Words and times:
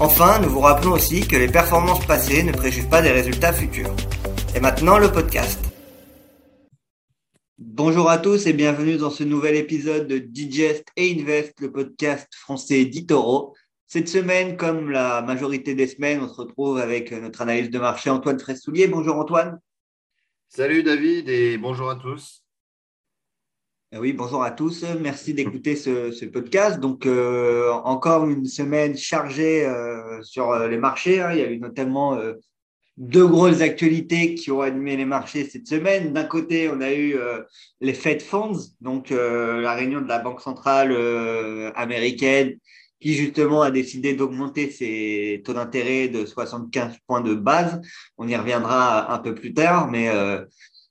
Enfin, 0.00 0.38
nous 0.38 0.48
vous 0.48 0.60
rappelons 0.60 0.92
aussi 0.92 1.26
que 1.26 1.34
les 1.34 1.48
performances 1.48 2.06
passées 2.06 2.44
ne 2.44 2.52
préjugent 2.52 2.88
pas 2.88 3.02
des 3.02 3.10
résultats 3.10 3.52
futurs. 3.52 3.92
Et 4.54 4.60
maintenant, 4.60 4.96
le 4.96 5.10
podcast. 5.10 5.58
Bonjour 7.58 8.08
à 8.08 8.18
tous 8.18 8.46
et 8.46 8.52
bienvenue 8.52 8.96
dans 8.96 9.10
ce 9.10 9.24
nouvel 9.24 9.56
épisode 9.56 10.06
de 10.06 10.18
Digest 10.18 10.84
et 10.96 11.20
Invest, 11.20 11.60
le 11.60 11.72
podcast 11.72 12.28
français 12.32 12.84
d'Itoro. 12.84 13.56
Cette 13.88 14.08
semaine, 14.08 14.56
comme 14.56 14.92
la 14.92 15.20
majorité 15.20 15.74
des 15.74 15.88
semaines, 15.88 16.20
on 16.22 16.28
se 16.28 16.40
retrouve 16.42 16.78
avec 16.78 17.10
notre 17.10 17.42
analyse 17.42 17.70
de 17.70 17.80
marché 17.80 18.08
Antoine 18.08 18.38
Fressoulier. 18.38 18.86
Bonjour 18.86 19.16
Antoine. 19.16 19.58
Salut 20.48 20.84
David 20.84 21.28
et 21.28 21.58
bonjour 21.58 21.90
à 21.90 21.96
tous. 21.96 22.44
Eh 23.90 23.96
oui, 23.96 24.12
bonjour 24.12 24.42
à 24.42 24.50
tous. 24.50 24.84
Merci 25.00 25.32
d'écouter 25.32 25.74
ce, 25.74 26.26
podcast. 26.26 26.78
Donc, 26.78 27.06
euh, 27.06 27.72
encore 27.84 28.28
une 28.28 28.44
semaine 28.44 28.94
chargée 28.98 29.64
euh, 29.64 30.20
sur 30.22 30.50
euh, 30.50 30.68
les 30.68 30.76
marchés. 30.76 31.22
Hein. 31.22 31.32
Il 31.32 31.38
y 31.38 31.42
a 31.42 31.50
eu 31.50 31.58
notamment 31.58 32.20
deux 32.98 33.26
grosses 33.26 33.62
actualités 33.62 34.34
qui 34.34 34.50
ont 34.50 34.60
animé 34.60 34.94
les 34.98 35.06
marchés 35.06 35.48
cette 35.48 35.66
semaine. 35.66 36.12
D'un 36.12 36.24
côté, 36.24 36.68
on 36.68 36.82
a 36.82 36.92
eu 36.92 37.16
les 37.80 37.94
Fed 37.94 38.20
Funds, 38.20 38.58
donc 38.82 39.08
la 39.08 39.72
réunion 39.74 40.02
de 40.02 40.08
la 40.08 40.18
Banque 40.18 40.42
centrale 40.42 40.94
américaine 41.74 42.58
qui 43.00 43.14
justement 43.14 43.62
a 43.62 43.70
décidé 43.70 44.14
d'augmenter 44.14 44.70
ses 44.70 45.40
taux 45.44 45.54
d'intérêt 45.54 46.08
de 46.08 46.26
75 46.26 46.98
points 47.06 47.20
de 47.22 47.34
base. 47.34 47.80
On 48.18 48.28
y 48.28 48.36
reviendra 48.36 49.14
un 49.14 49.18
peu 49.18 49.34
plus 49.34 49.54
tard, 49.54 49.88
mais 49.88 50.10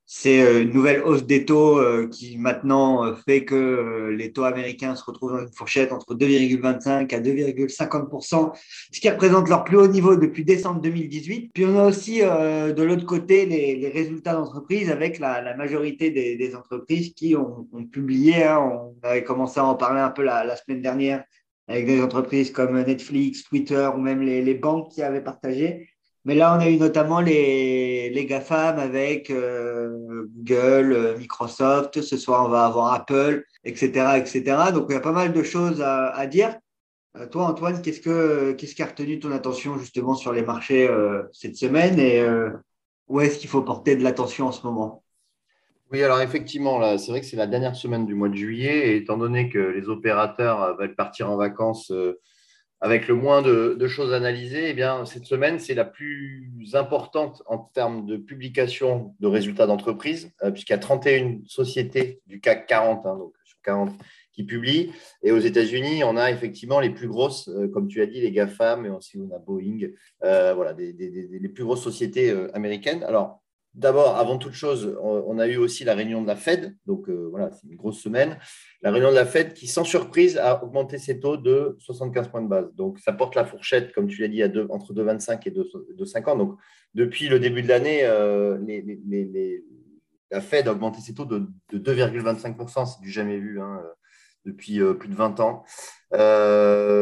c'est 0.08 0.41
euh, 0.41 0.63
une 0.63 0.73
nouvelle 0.73 1.03
hausse 1.03 1.25
des 1.25 1.45
taux 1.45 1.77
euh, 1.77 2.08
qui 2.08 2.38
maintenant 2.38 3.13
fait 3.16 3.45
que 3.45 4.09
les 4.17 4.31
taux 4.31 4.45
américains 4.45 4.95
se 4.95 5.03
retrouvent 5.03 5.33
dans 5.33 5.41
une 5.41 5.53
fourchette 5.53 5.91
entre 5.91 6.16
2,25 6.16 7.14
à 7.14 7.19
2,50% 7.19 8.53
ce 8.91 8.99
qui 8.99 9.09
représente 9.09 9.49
leur 9.49 9.64
plus 9.64 9.77
haut 9.77 9.88
niveau 9.88 10.16
depuis 10.16 10.44
décembre 10.44 10.81
2018. 10.81 11.52
Puis 11.53 11.66
on 11.66 11.77
a 11.77 11.86
aussi 11.86 12.22
de 12.22 12.81
l'autre 12.81 13.05
côté 13.05 13.45
les, 13.45 13.89
résultats 13.89 14.33
d'entreprise 14.33 14.89
avec 14.89 15.19
la, 15.19 15.55
majorité 15.55 16.09
des, 16.09 16.55
entreprises 16.55 17.14
qui 17.14 17.36
ont, 17.36 17.67
publié. 17.92 18.44
Hein. 18.44 18.59
on 18.59 19.08
avait 19.08 19.23
commencé 19.23 19.59
à 19.59 19.66
en 19.66 19.75
parler 19.75 20.02
un 20.02 20.09
peu 20.09 20.23
la 20.23 20.55
semaine 20.55 20.81
dernière 20.81 21.23
avec 21.67 21.86
des 21.86 22.02
entreprises 22.02 22.52
comme 22.52 22.81
Netflix, 22.81 23.44
Twitter 23.44 23.89
ou 23.94 23.99
même 23.99 24.21
les, 24.21 24.53
banques 24.55 24.92
qui 24.92 25.02
avaient 25.02 25.23
partagé. 25.23 25.89
Mais 26.28 26.36
là, 26.36 26.53
on 26.53 26.59
a 26.59 26.67
eu 26.67 26.75
notamment 26.75 27.22
les, 27.22 28.09
les 28.09 28.25
GAFAM 28.25 28.80
avec 28.80 29.30
euh, 29.30 30.28
Google, 30.36 30.92
euh, 30.92 31.17
Microsoft. 31.17 32.02
Ce 32.02 32.17
soir, 32.17 32.45
on 32.45 32.50
va 32.50 32.66
avoir 32.66 32.92
Apple, 32.92 33.45
etc. 33.64 34.17
etc. 34.17 34.42
Donc, 34.73 34.88
il 34.89 34.94
y 34.94 34.98
a 34.98 35.00
pas 35.00 35.14
mal 35.14 35.31
de 35.31 35.42
choses 35.42 35.81
à, 35.81 36.28
dire. 36.28 36.53
Euh, 37.16 37.28
toi, 37.28 37.45
Antoine, 37.45 37.81
qu'est-ce, 37.81 38.02
que, 38.02 38.52
qu'est-ce 38.52 38.75
qui 38.75 38.83
a 38.83 38.88
retenu 38.88 39.22
ton 39.22 39.31
attention 39.31 39.80
justement 39.80 40.16
sur 40.16 40.33
les 40.33 40.42
marchés 40.42 40.89
cette 41.31 41.55
semaine? 41.55 41.98
Et 41.98 42.22
où 43.08 43.22
est-ce 43.22 43.39
qu'il 43.39 43.50
faut 43.50 43.61
porter 43.61 43.95
de 43.95 44.03
l'attention 44.03 44.48
en 44.48 44.52
ce 44.52 44.67
moment? 44.67 45.05
Oui, 45.94 46.03
alors 46.03 46.20
effectivement, 46.20 46.98
c'est 46.98 47.11
vrai 47.11 47.22
que 47.22 47.25
c'est 47.25 47.38
la 47.38 47.48
dernière 47.48 47.78
semaine 47.78 48.05
du 48.05 48.16
mois 48.16 48.28
de 48.28 48.36
juillet, 48.36 48.89
et 48.89 48.98
étant 48.98 49.16
donné 49.16 49.48
que 49.48 49.59
les 49.59 49.88
opérateurs 49.88 50.75
veulent 50.75 50.95
partir 50.95 51.32
en 51.32 51.38
vacances 51.38 51.89
avec 52.80 53.08
le 53.08 53.15
moins 53.15 53.42
de, 53.42 53.88
choses 53.88 54.14
analysées, 54.14 54.70
eh 54.70 54.73
bien, 54.73 55.05
cette 55.05 55.26
semaine, 55.26 55.60
c'est 55.60 55.73
la 55.73 55.86
plus 55.86 56.52
importante 56.73 57.42
en 57.45 57.58
termes 57.58 58.05
de 58.05 58.17
publication 58.17 59.15
de 59.20 59.27
résultats 59.27 59.65
d'entreprise, 59.65 60.32
euh, 60.43 60.52
puisqu'il 60.52 60.73
y 60.73 60.76
a 60.76 60.80
31 60.80 61.39
sociétés 61.45 62.21
du 62.27 62.39
CAC 62.39 62.67
40, 62.67 63.05
hein, 63.05 63.17
donc 63.17 63.33
sur 63.45 63.58
40, 63.64 63.92
qui 64.32 64.43
publient. 64.43 64.92
Et 65.23 65.32
aux 65.32 65.39
États-Unis, 65.39 66.04
on 66.04 66.17
a 66.17 66.30
effectivement 66.30 66.80
les 66.80 66.92
plus 66.92 67.08
grosses, 67.08 67.49
comme 67.73 67.88
tu 67.88 68.02
as 68.02 68.05
dit, 68.05 68.21
les 68.21 68.32
GAFAM, 68.32 68.82
mais 68.82 68.89
aussi 68.89 69.17
on 69.17 69.36
a 69.36 69.39
Boeing, 69.39 69.88
voilà, 70.21 70.73
les 70.77 71.49
plus 71.49 71.64
grosses 71.64 71.83
sociétés 71.83 72.32
américaines. 72.54 73.04
Alors, 73.04 73.42
D'abord, 73.78 74.17
avant 74.17 74.39
toute 74.39 74.54
chose, 74.54 74.98
on 75.04 75.38
a 75.38 75.48
eu 75.48 75.58
aussi 75.58 75.83
la 75.83 75.94
réunion 75.94 76.23
de 76.23 76.28
la 76.28 76.36
Fed, 76.36 76.76
donc 76.88 77.10
euh, 77.10 77.28
voilà, 77.30 77.52
c'est 77.52 77.67
une 77.67 77.76
grosse 77.76 78.00
semaine. 78.00 78.39
La 78.82 78.89
réunion 78.89 79.11
de 79.11 79.16
la 79.16 79.26
Fed 79.26 79.54
qui, 79.54 79.67
sans 79.67 79.83
surprise, 79.83 80.38
a 80.39 80.64
augmenté 80.64 80.98
ses 80.98 81.20
taux 81.20 81.38
de 81.38 81.76
75 81.77 82.30
points 82.30 82.42
de 82.42 82.48
base. 82.48 82.73
Donc, 82.73 82.98
ça 82.98 83.14
porte 83.14 83.36
la 83.36 83.45
fourchette, 83.45 83.94
comme 83.94 84.08
tu 84.08 84.22
l'as 84.22 84.30
dit, 84.30 84.44
entre 84.72 84.95
2,25 84.95 85.48
et 85.48 85.52
2,50. 85.52 86.38
Donc, 86.39 86.58
depuis 86.95 87.30
le 87.30 87.39
début 87.39 87.61
de 87.61 87.67
l'année, 87.67 88.00
euh, 88.04 88.58
la 90.32 90.42
Fed 90.42 90.67
a 90.67 90.72
augmenté 90.72 91.00
ses 91.00 91.14
taux 91.14 91.26
de, 91.26 91.48
2,25%. 91.72 92.86
C'est 92.88 93.02
du 93.02 93.11
jamais 93.11 93.38
vu 93.38 93.61
hein, 93.61 93.83
depuis 94.44 94.82
euh, 94.82 94.95
plus 94.95 95.10
de 95.10 95.16
20 95.16 95.39
ans. 95.39 95.64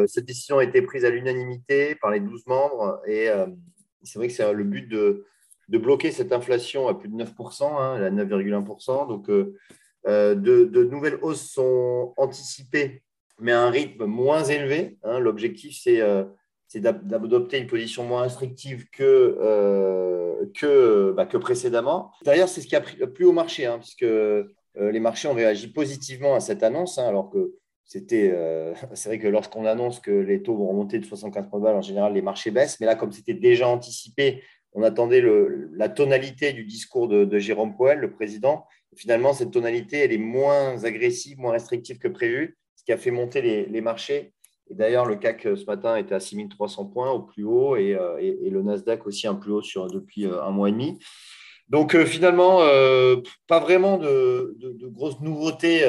cette 0.08 0.25
décision 0.25 0.58
a 0.58 0.64
été 0.66 0.81
prise 0.81 1.06
à 1.06 1.09
l'unanimité 1.09 1.96
par 1.96 2.12
les 2.12 2.20
12 2.20 2.48
membres 2.48 3.00
et 3.08 3.30
c'est 4.04 4.20
vrai 4.20 4.28
que 4.28 4.34
c'est 4.34 4.54
le 4.54 4.64
but 4.66 4.90
de 4.90 5.25
de 5.70 5.78
bloquer 5.78 6.12
cette 6.12 6.31
inflation 6.31 6.88
à 6.88 6.94
plus 6.94 7.09
de 7.09 7.16
9%, 7.16 7.64
hein, 7.64 8.02
à 8.02 8.09
9,1%. 8.09 9.08
Donc, 9.08 9.30
euh, 9.30 9.56
euh, 10.08 10.36
de, 10.36 10.84
nouvelles 10.84 11.18
hausses 11.22 11.50
sont 11.50 12.14
anticipées, 12.18 13.02
mais 13.40 13.52
à 13.52 13.62
un 13.62 13.70
rythme 13.70 14.06
moins 14.06 14.44
élevé. 14.44 14.98
Hein. 15.04 15.20
L'objectif, 15.20 15.78
c'est 15.81 16.02
euh, 16.02 16.24
d'adopter 16.75 17.58
une 17.58 17.68
position 17.68 18.04
moins 18.04 18.24
restrictive 18.24 18.88
que, 18.92 19.38
bah, 21.16 21.25
que 21.25 21.38
précédemment. 21.38 22.12
D'ailleurs, 22.24 22.50
c'est 22.50 22.62
ce 22.62 22.68
qui 22.68 22.75
a 22.75 22.81
pris 22.81 22.98
le 22.98 23.12
plus 23.12 23.25
haut 23.25 23.31
marché, 23.31 23.66
hein, 23.66 23.80
puisque 23.80 24.06
les 24.78 25.00
marchés 25.00 25.28
ont 25.30 25.34
réagi 25.34 25.70
positivement 25.70 26.36
à 26.36 26.42
cette 26.42 26.62
annonce, 26.62 26.98
alors 26.98 27.30
que 27.30 27.54
c'était, 27.86 28.36
c'est 28.94 29.09
vrai 29.09 29.20
que 29.20 29.28
lorsqu'on 29.28 29.66
annonce 29.66 30.02
que 30.02 30.12
les 30.12 30.44
taux 30.44 30.58
vont 30.58 30.68
remonter 30.68 31.00
de 31.00 31.06
75 31.06 31.50
points 31.50 31.62
de 31.62 31.66
en 31.66 31.81
général, 31.81 32.14
les 32.14 32.22
marchés 32.22 32.52
baissent. 32.52 32.80
Mais 32.81 32.86
là, 32.86 32.96
comme 32.96 33.14
c'était 33.14 33.34
déjà 33.34 33.70
anticipé 33.70 34.44
on 34.75 34.84
attendait 34.84 35.24
la 35.74 35.88
tonalité 35.88 36.52
du 36.52 36.66
discours 36.66 37.08
de, 37.08 37.40
Jérôme 37.40 37.75
Powell, 37.75 38.00
le 38.00 38.12
président. 38.12 38.66
Finalement, 38.96 39.34
cette 39.34 39.52
tonalité, 39.52 40.00
elle 40.00 40.12
est 40.12 40.18
moins 40.18 40.84
agressive, 40.84 41.40
moins 41.40 41.53
restrictive 41.53 41.97
que 41.97 42.09
prévu, 42.09 42.58
ce 42.75 42.84
qui 42.84 42.91
a 42.91 42.97
fait 42.97 43.12
monter 43.12 43.41
les, 43.41 43.81
marchés. 43.81 44.34
Et 44.69 44.74
d'ailleurs, 44.74 45.06
le 45.06 45.16
CAC 45.16 45.44
ce 45.44 45.66
matin 45.66 45.96
était 45.96 46.13
à 46.13 46.19
6300 46.19 46.88
points 46.88 47.09
au 47.12 47.22
plus 47.22 47.46
haut 47.46 47.78
et, 47.78 47.96
euh, 47.96 48.19
le 48.19 48.62
Nasdaq 48.62 49.08
aussi 49.08 49.28
un 49.28 49.36
plus 49.36 49.53
haut 49.53 49.62
depuis 49.88 50.25
euh, 50.25 50.44
un 50.44 50.52
mois 50.52 50.68
et 50.68 50.74
demi. 50.74 51.00
Donc 51.69 51.96
euh, 51.96 52.06
finalement, 52.06 52.59
pas 53.47 53.59
vraiment 53.59 53.97
de, 53.97 54.57
grosses 54.90 55.22
nouveautés 55.22 55.86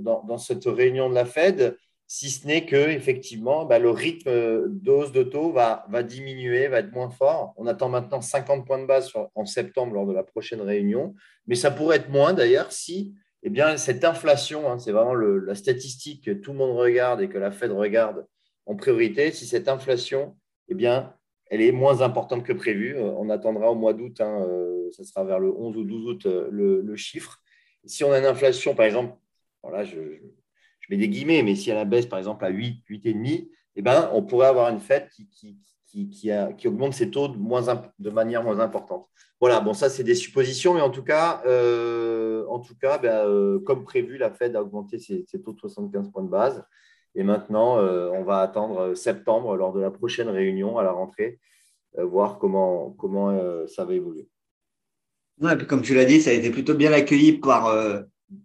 dans, 0.00 0.38
cette 0.38 0.64
réunion 0.66 1.10
de 1.10 1.14
la 1.14 1.24
Fed 1.24 1.76
si 2.06 2.30
ce 2.30 2.46
n'est 2.46 2.66
que 2.66 2.76
effectivement, 2.76 3.64
bah, 3.64 3.78
le 3.78 3.90
rythme 3.90 4.68
d'hausse 4.68 5.12
de 5.12 5.22
taux 5.22 5.52
va, 5.52 5.86
va, 5.88 6.02
diminuer, 6.02 6.68
va 6.68 6.78
être 6.78 6.92
moins 6.92 7.10
fort. 7.10 7.52
On 7.56 7.66
attend 7.66 7.88
maintenant 7.88 8.20
50 8.20 8.66
points 8.66 8.78
de 8.78 8.86
base 8.86 9.12
en 9.34 9.44
septembre 9.44 9.94
lors 9.94 10.06
de 10.06 10.12
la 10.12 10.22
prochaine 10.22 10.60
réunion, 10.60 11.14
mais 11.46 11.56
ça 11.56 11.70
pourrait 11.70 11.96
être 11.96 12.10
moins 12.10 12.32
d'ailleurs 12.32 12.72
si 12.72 13.14
eh 13.42 13.50
bien, 13.50 13.76
cette 13.76 14.04
inflation, 14.04 14.68
hein, 14.68 14.80
c'est 14.80 14.90
vraiment 14.90 15.14
la 15.14 15.54
statistique 15.54 16.24
que 16.24 16.32
tout 16.32 16.50
le 16.50 16.58
monde 16.58 16.76
regarde 16.76 17.20
et 17.20 17.28
que 17.28 17.38
la 17.38 17.52
Fed 17.52 17.70
regarde 17.70 18.26
en 18.66 18.74
priorité, 18.74 19.30
si 19.30 19.46
cette 19.46 19.68
inflation, 19.68 20.36
eh 20.68 20.74
bien, 20.74 21.14
elle 21.48 21.62
est 21.62 21.70
moins 21.70 22.00
importante 22.00 22.44
que 22.44 22.52
prévu. 22.52 22.96
Euh, 22.96 23.12
on 23.16 23.30
attendra 23.30 23.70
au 23.70 23.76
mois 23.76 23.92
d'août, 23.92 24.20
hein, 24.20 24.44
euh, 24.48 24.90
ça 24.90 25.04
sera 25.04 25.22
vers 25.24 25.38
le 25.38 25.52
11 25.52 25.76
ou 25.76 25.84
12 25.84 26.06
août 26.06 26.26
euh, 26.26 26.48
le, 26.50 26.96
chiffre. 26.96 27.40
Si 27.84 28.02
on 28.02 28.10
a 28.10 28.18
une 28.18 28.24
inflation, 28.24 28.74
par 28.74 28.86
exemple, 28.86 29.16
voilà, 29.62 29.84
je 29.84 30.00
mets 30.90 30.96
des 30.96 31.08
guillemets, 31.08 31.42
mais 31.42 31.54
si 31.54 31.70
elle 31.70 31.88
baisse 31.88 32.06
par 32.06 32.18
exemple 32.18 32.44
à 32.44 32.48
8, 32.48 32.82
8,5, 32.88 33.48
eh 33.76 33.82
ben, 33.82 34.10
on 34.12 34.22
pourrait 34.22 34.46
avoir 34.46 34.70
une 34.70 34.80
fête 34.80 35.10
qui, 35.10 35.28
qui, 35.28 35.58
qui, 36.08 36.30
qui 36.58 36.68
augmente 36.68 36.94
ses 36.94 37.10
taux 37.10 37.28
de, 37.28 38.10
manière 38.10 38.42
moins 38.42 38.58
importante. 38.60 39.06
Voilà, 39.40 39.60
bon, 39.60 39.74
ça, 39.74 39.88
c'est 39.88 40.04
des 40.04 40.14
suppositions, 40.14 40.74
mais 40.74 40.80
en 40.80 40.90
tout 40.90 41.02
cas, 41.02 41.42
euh, 41.46 42.44
en 42.48 42.58
tout 42.58 42.74
cas 42.74 42.98
ben, 42.98 43.26
euh, 43.26 43.60
comme 43.60 43.84
prévu, 43.84 44.18
la 44.18 44.30
Fed 44.30 44.56
a 44.56 44.62
augmenté 44.62 44.98
ses, 44.98 45.24
taux 45.42 45.52
de 45.52 45.60
75 45.60 46.10
points 46.10 46.22
de 46.22 46.28
base. 46.28 46.64
Et 47.14 47.22
maintenant, 47.22 47.78
euh, 47.78 48.10
on 48.12 48.24
va 48.24 48.40
attendre 48.40 48.94
septembre 48.94 49.56
lors 49.56 49.72
de 49.72 49.80
la 49.80 49.90
prochaine 49.90 50.28
réunion 50.28 50.76
à 50.78 50.82
la 50.82 50.92
rentrée, 50.92 51.38
voir 51.96 52.38
comment, 52.38 52.90
comment 52.90 53.66
ça 53.66 53.86
va 53.86 53.94
évoluer. 53.94 54.28
comme 55.66 55.80
tu 55.80 55.94
l'as 55.94 56.04
dit, 56.04 56.20
ça 56.20 56.28
a 56.28 56.34
été 56.34 56.50
plutôt 56.50 56.74
bien 56.74 56.92
accueilli 56.92 57.38
par, 57.38 57.74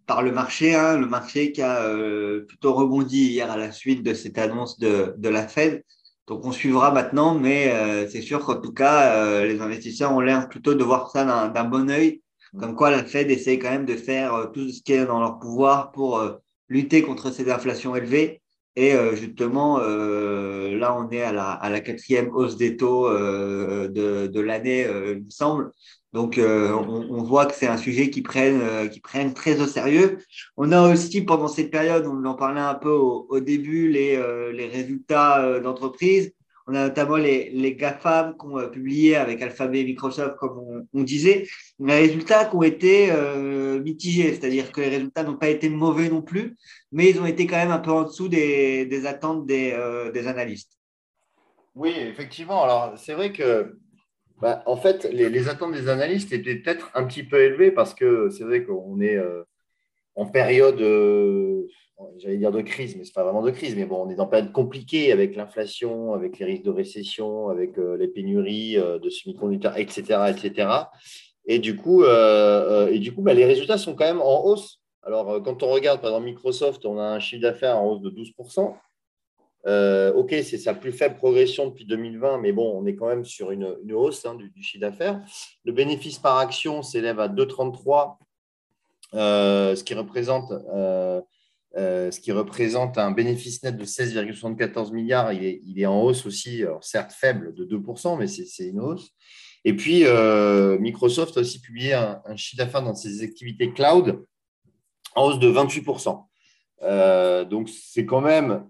par 0.06 0.22
le 0.22 0.32
marché, 0.32 0.76
hein, 0.76 0.98
le 0.98 1.08
marché 1.08 1.52
qui 1.52 1.62
a 1.62 1.84
euh, 1.84 2.46
plutôt 2.46 2.74
rebondi 2.74 3.32
hier 3.32 3.50
à 3.52 3.58
la 3.58 3.72
suite 3.72 4.04
de 4.04 4.14
cette 4.14 4.38
annonce 4.38 4.78
de, 4.80 5.16
de 5.18 5.30
la 5.30 5.48
Fed. 5.48 5.84
Donc 6.28 6.46
on 6.46 6.52
suivra 6.52 6.92
maintenant, 6.92 7.34
mais 7.34 8.08
c'est 8.08 8.22
sûr 8.22 8.46
qu'en 8.46 8.62
tout 8.62 8.72
cas, 8.72 9.44
les 9.44 9.60
investisseurs 9.60 10.14
ont 10.14 10.22
l'air 10.22 10.48
plutôt 10.48 10.76
de 10.76 10.84
voir 10.84 11.12
ça 11.12 11.26
d'un 11.50 11.64
bon 11.66 11.90
œil, 11.90 12.22
comme 12.58 12.76
quoi 12.76 12.90
la 12.90 13.04
Fed 13.04 13.30
essaie 13.32 13.60
quand 13.60 13.72
même 13.72 13.86
de 13.86 13.96
faire 13.96 14.50
tout 14.54 14.70
ce 14.70 14.82
qui 14.82 14.94
est 14.94 15.06
dans 15.06 15.20
leur 15.20 15.40
pouvoir 15.40 15.92
pour 15.92 16.24
lutter 16.70 17.02
contre 17.02 17.32
ces 17.32 17.52
inflations 17.52 17.98
élevées. 17.98 18.41
Et 18.76 18.94
justement, 19.16 19.80
là, 19.80 20.96
on 20.98 21.10
est 21.12 21.22
à 21.22 21.32
la, 21.34 21.80
quatrième 21.82 22.30
hausse 22.34 22.56
des 22.56 22.78
taux 22.78 23.10
de, 23.10 24.28
de 24.28 24.40
l'année, 24.40 24.88
il 24.88 25.26
me 25.26 25.30
semble. 25.30 25.72
Donc, 26.14 26.38
euh, 26.38 26.74
on, 26.74 27.24
voit 27.24 27.46
que 27.46 27.56
c'est 27.56 27.68
un 27.68 27.78
sujet 27.78 28.10
qui 28.10 28.22
prennent, 28.22 28.62
euh, 28.62 28.88
qui 28.88 29.00
prennent 29.00 29.34
très 29.34 29.62
au 29.62 29.66
sérieux. 29.66 30.18
On 30.58 30.72
a 30.74 30.92
aussi, 30.92 31.22
pendant 31.22 31.48
cette 31.48 31.72
période, 31.72 32.06
on 32.06 32.26
en 32.26 32.34
parlait 32.36 32.60
un 32.60 32.76
peu 32.76 32.92
au, 32.92 33.40
début, 33.40 33.90
les, 33.90 34.18
euh, 34.18 34.52
les 34.52 34.68
résultats 34.68 35.60
d'entreprise. 35.62 36.34
On 36.72 36.76
a 36.76 36.88
notamment 36.88 37.18
les, 37.18 37.76
GAFAM 37.76 38.38
qu'on 38.38 38.70
publié 38.70 39.18
avec 39.18 39.42
Alphabet 39.42 39.82
et 39.82 39.86
Microsoft, 39.86 40.38
comme 40.38 40.88
on, 40.94 41.04
disait. 41.04 41.46
Les 41.80 41.94
résultats 41.94 42.46
qui 42.46 42.56
ont 42.56 42.64
été 42.64 43.12
mitigés, 43.84 44.34
c'est-à-dire 44.34 44.72
que 44.72 44.80
les 44.80 44.88
résultats 44.88 45.24
n'ont 45.24 45.38
pas 45.38 45.50
été 45.50 45.70
mauvais 45.70 46.08
non 46.08 46.22
plus, 46.22 46.56
mais 46.92 47.10
ils 47.10 47.20
ont 47.20 47.26
été 47.26 47.46
quand 47.46 47.58
même 47.58 47.72
un 47.72 47.80
peu 47.80 47.92
en 47.92 48.04
dessous 48.04 48.30
des, 48.30 49.06
attentes 49.06 49.46
des, 49.46 49.78
des 50.14 50.28
analystes. 50.28 50.78
Oui, 51.76 51.94
effectivement. 51.98 52.64
Alors, 52.64 52.94
c'est 52.98 53.14
vrai 53.14 53.32
que 53.34 53.78
bah, 54.42 54.64
en 54.66 54.76
fait, 54.76 55.04
les, 55.12 55.50
attentes 55.50 55.74
des 55.74 55.88
analystes 55.88 56.34
étaient 56.34 56.56
peut-être 56.56 56.90
un 56.96 57.06
petit 57.06 57.24
peu 57.24 57.40
élevées 57.40 57.72
parce 57.72 57.94
que 57.94 58.30
c'est 58.32 58.44
vrai 58.44 58.64
qu'on 58.64 59.00
est 59.00 59.16
euh, 59.16 59.44
en 60.16 60.26
période, 60.26 60.82
euh, 60.82 61.68
j'allais 62.18 62.38
dire 62.38 62.52
de 62.52 62.62
crise, 62.62 62.96
mais 62.96 63.04
ce 63.04 63.10
n'est 63.10 63.14
pas 63.14 63.24
vraiment 63.24 63.42
de 63.42 63.52
crise, 63.52 63.76
mais 63.76 63.86
bon, 63.86 64.06
on 64.06 64.10
est 64.10 64.20
en 64.20 64.28
période 64.28 64.52
compliquée 64.52 65.12
avec 65.12 65.36
l'inflation, 65.36 66.14
avec 66.14 66.40
les 66.40 66.46
risques 66.46 66.64
de 66.64 66.72
récession, 66.72 67.50
avec 67.50 67.78
euh, 67.78 67.98
les 67.98 68.08
pénuries 68.08 68.76
de 68.76 69.10
semi-conducteurs, 69.10 69.78
etc., 69.78 70.20
etc. 70.30 70.70
Et 71.46 71.60
du 71.60 71.76
coup, 71.76 72.04
et 72.04 73.00
du 73.00 73.14
coup 73.14 73.22
bah, 73.22 73.34
les 73.34 73.46
résultats 73.46 73.78
sont 73.78 73.96
quand 73.96 74.06
même 74.06 74.22
en 74.22 74.46
hausse. 74.46 74.80
Alors, 75.04 75.42
quand 75.42 75.64
on 75.64 75.70
regarde, 75.70 76.00
par 76.00 76.12
exemple, 76.12 76.28
Microsoft, 76.28 76.86
on 76.86 77.00
a 77.00 77.04
un 77.04 77.20
chiffre 77.20 77.42
d'affaires 77.42 77.78
en 77.78 77.88
hausse 77.88 78.02
de 78.02 78.12
12%. 78.12 78.76
Euh, 79.68 80.12
ok, 80.14 80.30
c'est 80.44 80.58
sa 80.58 80.74
plus 80.74 80.92
faible 80.92 81.18
progression 81.18 81.68
depuis 81.68 81.86
2020, 81.86 82.40
mais 82.40 82.52
bon, 82.52 82.72
on 82.76 82.86
est 82.86 82.96
quand 82.96 83.08
même 83.08 83.26
sur 83.26 83.52
une, 83.52 83.76
hausse 83.94 84.26
hein, 84.26 84.36
du, 84.36 84.52
chiffre 84.62 84.82
d'affaires. 84.82 85.22
Le 85.64 85.72
bénéfice 85.72 86.18
par 86.18 86.38
action 86.38 86.82
s'élève 86.82 87.20
à 87.20 87.28
2,33, 87.28 88.18
euh, 89.14 89.76
ce, 89.76 89.84
qui 89.84 89.94
représente, 89.94 90.52
euh, 91.78 92.12
ce 92.12 92.20
qui 92.20 92.32
représente 92.32 92.98
un 92.98 93.12
bénéfice 93.12 93.64
net 93.64 93.78
de 93.78 93.86
16,74 93.86 94.94
milliards. 94.94 95.34
Il 95.34 95.80
est, 95.80 95.86
en 95.86 96.02
hausse 96.02 96.26
aussi, 96.26 96.64
certes 96.82 97.14
faible 97.14 97.54
de 97.54 97.66
2%, 97.66 98.18
mais 98.18 98.28
c'est 98.28 98.68
une 98.68 98.80
hausse. 98.80 99.12
Et 99.64 99.76
puis, 99.76 100.06
Microsoft 100.80 101.38
a 101.38 101.42
aussi 101.42 101.62
publié 101.62 101.94
un, 101.94 102.36
chiffre 102.36 102.64
d'affaires 102.64 102.84
dans 102.84 102.96
ses 102.96 103.24
activités 103.24 103.72
cloud 103.72 104.24
en 105.16 105.28
hausse 105.28 105.40
de 105.40 105.52
28%. 105.52 107.48
donc, 107.50 107.70
c'est 107.70 108.06
quand 108.06 108.22
même 108.22 108.66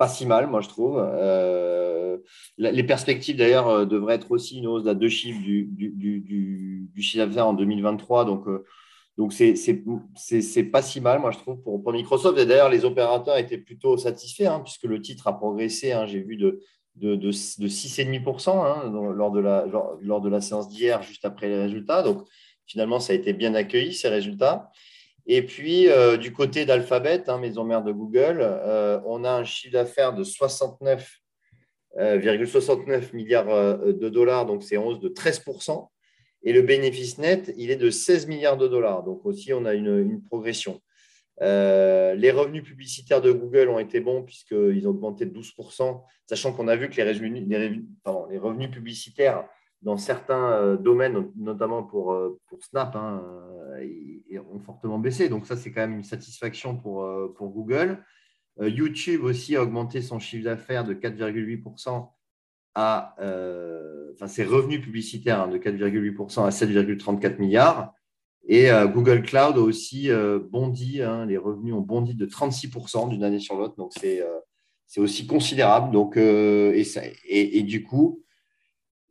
pas 0.00 0.08
si 0.08 0.24
mal, 0.24 0.46
moi, 0.46 0.62
je 0.62 0.68
trouve. 0.68 0.96
Euh, 0.98 2.16
les 2.56 2.84
perspectives, 2.84 3.36
d'ailleurs, 3.36 3.68
euh, 3.68 3.84
devraient 3.84 4.14
être 4.14 4.30
aussi 4.30 4.56
une 4.56 4.66
hausse 4.66 4.86
à 4.86 4.94
deux 4.94 5.10
chiffres 5.10 5.42
du, 5.42 5.66
du, 5.66 7.02
chiffre 7.02 7.26
d'affaires 7.26 7.48
en 7.48 7.52
2023. 7.52 8.24
Donc, 8.24 8.48
euh, 8.48 8.64
donc 9.20 9.34
c'est 9.34 10.62
pas 10.64 10.80
si 10.80 10.98
mal, 11.02 11.20
moi, 11.20 11.30
je 11.30 11.36
trouve, 11.36 11.60
pour, 11.60 11.92
Microsoft. 11.92 12.38
Et 12.38 12.46
d'ailleurs, 12.46 12.70
les 12.70 12.86
opérateurs 12.86 13.36
étaient 13.36 13.58
plutôt 13.58 13.98
satisfaits, 13.98 14.46
hein, 14.46 14.60
puisque 14.64 14.84
le 14.84 15.02
titre 15.02 15.28
a 15.28 15.36
progressé, 15.36 15.92
hein, 15.92 16.06
j'ai 16.06 16.20
vu, 16.20 16.38
de, 16.38 16.58
de, 16.96 17.16
de, 17.16 17.30
6,5% 17.30 18.48
hein, 18.48 18.90
lors, 19.14 19.30
de 19.30 19.40
la, 19.40 19.66
lors 20.00 20.22
de 20.22 20.30
la 20.30 20.40
séance 20.40 20.70
d'hier, 20.70 21.02
juste 21.02 21.26
après 21.26 21.48
les 21.48 21.58
résultats. 21.58 22.02
Donc, 22.02 22.26
finalement, 22.64 22.98
ça 22.98 23.12
a 23.12 23.16
été 23.16 23.34
bien 23.34 23.54
accueilli, 23.54 23.92
ces 23.92 24.08
résultats. 24.08 24.70
Et 25.26 25.42
puis, 25.44 25.90
euh, 25.90 26.16
du 26.16 26.32
côté 26.32 26.64
d'Alphabet, 26.64 27.22
maison 27.42 27.64
mère 27.64 27.82
de 27.82 27.92
Google, 27.92 28.38
euh, 28.40 29.02
on 29.04 29.24
a 29.24 29.32
un 29.32 29.44
chiffre 29.44 29.74
d'affaires 29.74 30.14
de 30.14 30.24
69,69 30.24 31.10
euh, 31.98 33.00
milliards 33.12 33.84
de 33.84 34.08
dollars, 34.08 34.46
donc 34.46 34.62
c'est 34.62 34.78
en 34.78 34.86
hausse 34.86 35.00
de 35.00 35.10
13%. 35.10 35.90
Et 36.42 36.52
le 36.52 36.62
bénéfice 36.62 37.18
net, 37.18 37.52
il 37.56 37.70
est 37.70 37.76
de 37.76 37.90
16 37.90 38.26
milliards 38.26 38.56
de 38.56 38.66
dollars. 38.66 39.04
Donc 39.04 39.24
aussi, 39.26 39.52
on 39.52 39.64
a 39.64 39.74
une, 39.74 40.22
progression. 40.22 40.80
les 41.40 42.30
revenus 42.30 42.64
publicitaires 42.64 43.20
de 43.20 43.32
Google 43.32 43.68
ont 43.68 43.78
été 43.78 44.00
bons 44.00 44.22
puisqu'ils 44.22 44.86
ont 44.86 44.90
augmenté 44.90 45.26
de 45.26 45.38
12%, 45.38 46.02
sachant 46.26 46.52
qu'on 46.52 46.68
a 46.68 46.76
vu 46.76 46.88
que 46.88 46.96
les, 46.96 48.38
revenus 48.38 48.70
publicitaires 48.70 49.44
dans 49.82 49.96
certains 49.96 50.52
euh, 50.52 50.76
domaines, 50.76 51.30
notamment 51.36 51.82
pour, 51.82 52.12
euh, 52.12 52.38
Snap, 52.60 52.94
hein, 52.96 53.22
euh, 53.78 54.40
ont 54.52 54.60
fortement 54.60 54.98
baissé. 54.98 55.28
Donc 55.28 55.46
ça, 55.46 55.56
c'est 55.56 55.72
quand 55.72 55.80
même 55.80 55.96
une 55.96 56.04
satisfaction 56.04 56.76
pour, 56.76 57.08
pour 57.34 57.48
Google. 57.50 58.04
YouTube 58.60 59.24
aussi 59.24 59.56
a 59.56 59.62
augmenté 59.62 60.02
son 60.02 60.18
chiffre 60.18 60.44
d'affaires 60.44 60.84
de 60.84 60.92
4,8% 60.92 62.10
à, 62.74 63.14
enfin 64.14 64.26
ses 64.26 64.44
revenus 64.44 64.80
publicitaires 64.80 65.40
hein, 65.40 65.48
de 65.48 65.58
4,8% 65.58 66.44
à 66.44 66.50
7,34 66.50 67.38
milliards. 67.38 67.92
Et 68.48 68.68
Google 68.92 69.22
Cloud 69.22 69.56
a 69.56 69.60
aussi 69.60 70.10
bondi, 70.50 71.02
hein, 71.02 71.26
les 71.26 71.36
revenus 71.36 71.74
ont 71.74 71.80
bondi 71.80 72.14
de 72.14 72.26
36% 72.26 73.10
d'une 73.10 73.22
année 73.22 73.38
sur 73.38 73.56
l'autre. 73.56 73.76
Donc 73.76 73.92
c'est 73.94 74.24
c'est 74.86 75.00
aussi 75.00 75.26
considérable. 75.26 75.92
Donc, 75.92 76.16
et, 76.16 76.82
ça, 76.84 77.02
et, 77.28 77.62
du 77.62 77.84
coup, 77.84 78.24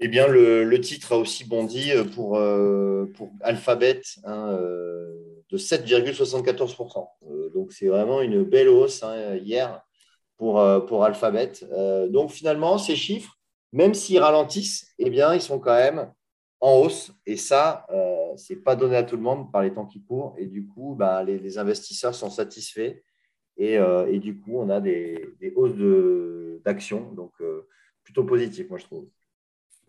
eh 0.01 0.07
bien, 0.07 0.27
le, 0.27 0.81
titre 0.81 1.13
a 1.13 1.17
aussi 1.17 1.45
bondi 1.45 1.91
euh, 1.91 2.03
pour, 2.03 2.37
euh, 2.37 3.05
pour 3.15 3.31
Alphabet 3.41 4.01
hein, 4.23 4.49
euh, 4.51 5.13
de 5.51 5.57
7,74%. 5.57 7.07
donc, 7.53 7.73
c'est 7.73 7.87
vraiment 7.87 8.21
une 8.21 8.43
belle 8.43 8.69
hausse 8.69 9.03
hier 9.41 9.81
pour, 10.37 10.63
pour 10.85 11.03
Alphabet. 11.03 11.51
donc, 12.09 12.31
finalement, 12.31 12.77
ces 12.77 12.95
chiffres, 12.95 13.38
même 13.71 13.93
s'ils 13.93 14.19
ralentissent, 14.19 14.93
eh 14.97 15.09
bien, 15.09 15.33
ils 15.33 15.41
sont 15.41 15.59
quand 15.59 15.75
même 15.75 16.11
en 16.59 16.77
hausse. 16.77 17.11
Et 17.25 17.37
ça, 17.37 17.85
ce 18.37 18.53
n'est 18.53 18.59
pas 18.59 18.75
donné 18.75 18.95
à 18.95 19.03
tout 19.03 19.15
le 19.15 19.21
monde 19.21 19.51
par 19.51 19.61
les 19.61 19.73
temps 19.73 19.85
qui 19.85 20.03
courent. 20.03 20.35
Et 20.37 20.45
du 20.45 20.67
coup, 20.67 20.95
bah, 20.97 21.23
les, 21.23 21.57
investisseurs 21.57 22.15
sont 22.15 22.29
satisfaits. 22.29 23.01
Et, 23.57 23.75
et, 23.75 24.19
du 24.19 24.39
coup, 24.39 24.57
on 24.57 24.69
a 24.69 24.81
des, 24.81 25.35
hausses 25.55 26.61
d'actions. 26.63 27.11
Donc, 27.13 27.33
plutôt 28.03 28.23
positif, 28.23 28.69
moi, 28.69 28.79
je 28.79 28.85
trouve. 28.85 29.07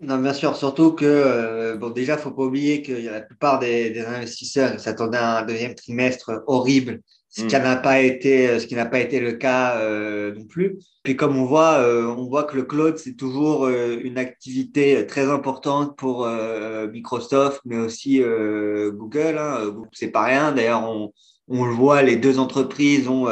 Non, 0.00 0.18
bien 0.18 0.32
sûr, 0.32 0.56
surtout 0.56 0.92
que, 0.92 1.04
euh, 1.04 1.90
déjà, 1.90 2.16
faut 2.16 2.30
pas 2.30 2.44
oublier 2.44 2.80
que 2.82 2.92
la 2.92 3.20
plupart 3.20 3.58
des, 3.58 3.90
des 3.90 4.00
investisseurs 4.00 4.80
s'attendaient 4.80 5.18
à 5.18 5.38
un 5.38 5.44
deuxième 5.44 5.74
trimestre 5.74 6.42
horrible, 6.46 7.02
ce 7.30 7.44
qui 7.44 7.56
mm. 7.56 7.62
n'a 7.62 7.76
pas 7.76 8.00
été, 8.00 8.58
ce 8.58 8.66
qui 8.66 8.74
n'a 8.74 8.86
pas 8.86 9.00
été 9.00 9.20
le 9.20 9.32
cas 9.32 9.78
euh, 9.78 10.34
non 10.34 10.44
plus. 10.44 10.78
Puis 11.02 11.16
comme 11.16 11.36
on 11.36 11.44
voit, 11.44 11.78
euh, 11.78 12.06
on 12.06 12.26
voit 12.26 12.44
que 12.44 12.56
le 12.56 12.64
cloud 12.64 12.98
c'est 12.98 13.14
toujours 13.14 13.68
une 13.68 14.18
activité 14.18 15.06
très 15.06 15.30
importante 15.30 15.96
pour 15.96 16.28
Microsoft, 16.92 17.62
mais 17.64 17.78
aussi 17.78 18.20
Google. 18.20 19.38
Hein. 19.38 19.74
C'est 19.92 20.10
pas 20.10 20.24
rien. 20.24 20.52
D'ailleurs, 20.52 20.82
on, 20.84 21.12
on 21.48 21.64
le 21.64 21.72
voit, 21.72 22.02
les 22.02 22.16
deux 22.16 22.38
entreprises 22.38 23.08
ont 23.08 23.26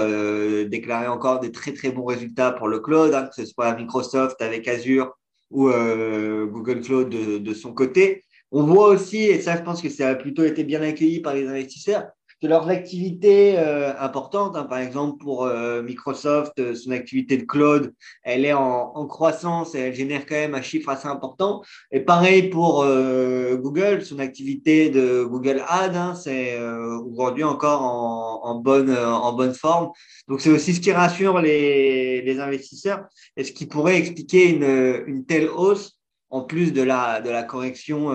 déclaré 0.65 1.09
encore 1.09 1.41
des 1.41 1.53
très 1.53 1.73
très 1.73 1.91
bons 1.91 2.07
résultats 2.07 2.53
pour 2.53 2.69
le 2.69 2.81
cloud, 2.81 3.13
hein, 3.13 3.27
que 3.27 3.35
ce 3.35 3.45
soit 3.45 3.75
Microsoft 3.75 4.41
avec 4.41 4.67
Azure 4.67 5.15
ou 5.51 5.69
euh, 5.69 6.47
Google 6.47 6.81
Cloud 6.81 7.09
de, 7.09 7.55
son 7.55 7.73
côté. 7.73 8.25
On 8.51 8.65
voit 8.65 8.89
aussi, 8.89 9.25
et 9.25 9.41
ça 9.41 9.57
je 9.57 9.63
pense 9.63 9.83
que 9.83 9.89
ça 9.89 10.11
a 10.11 10.15
plutôt 10.15 10.45
été 10.45 10.65
bien 10.65 10.83
accueilli 10.83 11.21
par 11.21 11.35
les 11.35 11.47
investisseurs, 11.47 12.07
que 12.41 12.47
leurs 12.47 12.69
activités 12.69 13.59
euh, 13.59 13.93
importantes, 13.99 14.57
hein, 14.57 14.65
par 14.65 14.79
exemple 14.79 15.19
pour 15.19 15.45
euh, 15.45 15.83
Microsoft, 15.83 16.59
euh, 16.59 16.75
son 16.75 16.93
activité 16.93 17.37
de 17.37 17.45
cloud, 17.45 17.93
elle 18.23 18.45
est 18.45 18.53
en, 18.53 18.93
en, 18.95 19.07
croissance 19.07 19.75
et 19.75 19.81
elle 19.81 19.95
génère 19.95 20.25
quand 20.27 20.37
même 20.37 20.55
un 20.55 20.63
chiffre 20.63 20.89
assez 20.89 21.09
important. 21.09 21.63
Et 21.91 22.01
pareil 22.01 22.49
pour 22.51 22.85
Google, 22.85 24.05
son 24.05 24.19
activité 24.19 24.91
de 24.91 25.25
Google 25.25 25.63
Ads, 25.67 25.97
hein, 25.97 26.15
c'est 26.15 26.61
aujourd'hui 26.61 27.45
encore 27.45 27.83
en, 27.83 28.41
en, 28.45 28.55
bonne, 28.57 28.97
en 28.97 29.33
bonne 29.33 29.55
forme. 29.55 29.91
Donc 30.29 30.41
c'est 30.41 30.51
aussi 30.51 30.75
ce 30.75 30.81
qui 30.81 30.93
rassure 30.93 31.41
les, 31.41 32.23
les 32.23 32.41
investisseurs 32.41 33.05
et 33.37 33.45
ce 33.45 33.53
qui 33.53 33.67
pourrait 33.67 33.97
expliquer 33.97 34.51
une, 34.51 35.05
une 35.07 35.25
telle 35.25 35.49
hausse 35.49 35.98
en 36.31 36.43
plus 36.43 36.73
de 36.73 36.83
la, 36.83 37.21
de 37.21 37.31
la 37.31 37.43
correction 37.43 38.13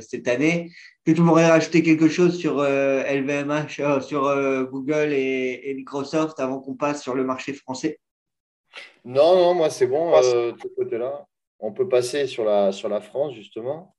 cette 0.00 0.28
année 0.28 0.70
que 1.04 1.10
tu 1.10 1.20
voudrais 1.20 1.48
rajouter 1.48 1.82
quelque 1.82 2.08
chose 2.08 2.38
sur 2.38 2.62
LVMH, 2.62 3.80
euh, 3.80 3.96
euh, 3.96 4.00
sur 4.00 4.26
euh, 4.26 4.64
Google 4.64 5.12
et, 5.12 5.72
Microsoft 5.74 6.38
avant 6.38 6.60
qu'on 6.60 6.74
passe 6.74 7.02
sur 7.02 7.14
le 7.14 7.24
marché 7.24 7.52
français? 7.52 7.98
Non, 9.04 9.34
non, 9.34 9.54
moi 9.54 9.68
c'est 9.68 9.86
bon 9.86 10.16
de 10.16 10.54
ce 10.62 10.68
côté-là. 10.76 11.26
On 11.58 11.72
peut 11.72 11.88
passer 11.88 12.26
sur 12.26 12.44
la, 12.44 12.72
sur 12.72 12.88
la 12.88 13.00
France 13.00 13.34
justement. 13.34 13.96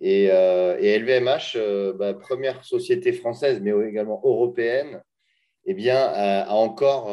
Et, 0.00 0.24
et 0.24 0.98
LVMH, 0.98 1.94
bah, 1.96 2.12
première 2.12 2.62
société 2.64 3.12
française, 3.12 3.60
mais 3.62 3.72
également 3.88 4.20
européenne, 4.22 5.02
eh 5.64 5.72
bien, 5.72 5.96
a, 5.96 6.50
encore 6.50 7.10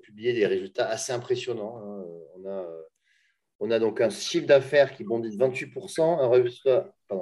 publié 0.00 0.32
des 0.32 0.46
résultats 0.46 0.88
assez 0.88 1.12
impressionnants. 1.12 1.78
Hein. 1.78 2.04
On 2.36 2.48
a 2.48 2.66
On 3.64 3.70
a 3.70 3.78
donc 3.78 4.00
un 4.00 4.10
chiffre 4.10 4.48
d'affaires 4.48 4.92
qui 4.92 5.04
bondit 5.04 5.30
de 5.30 5.40
28%, 5.40 6.02
un 6.02 6.28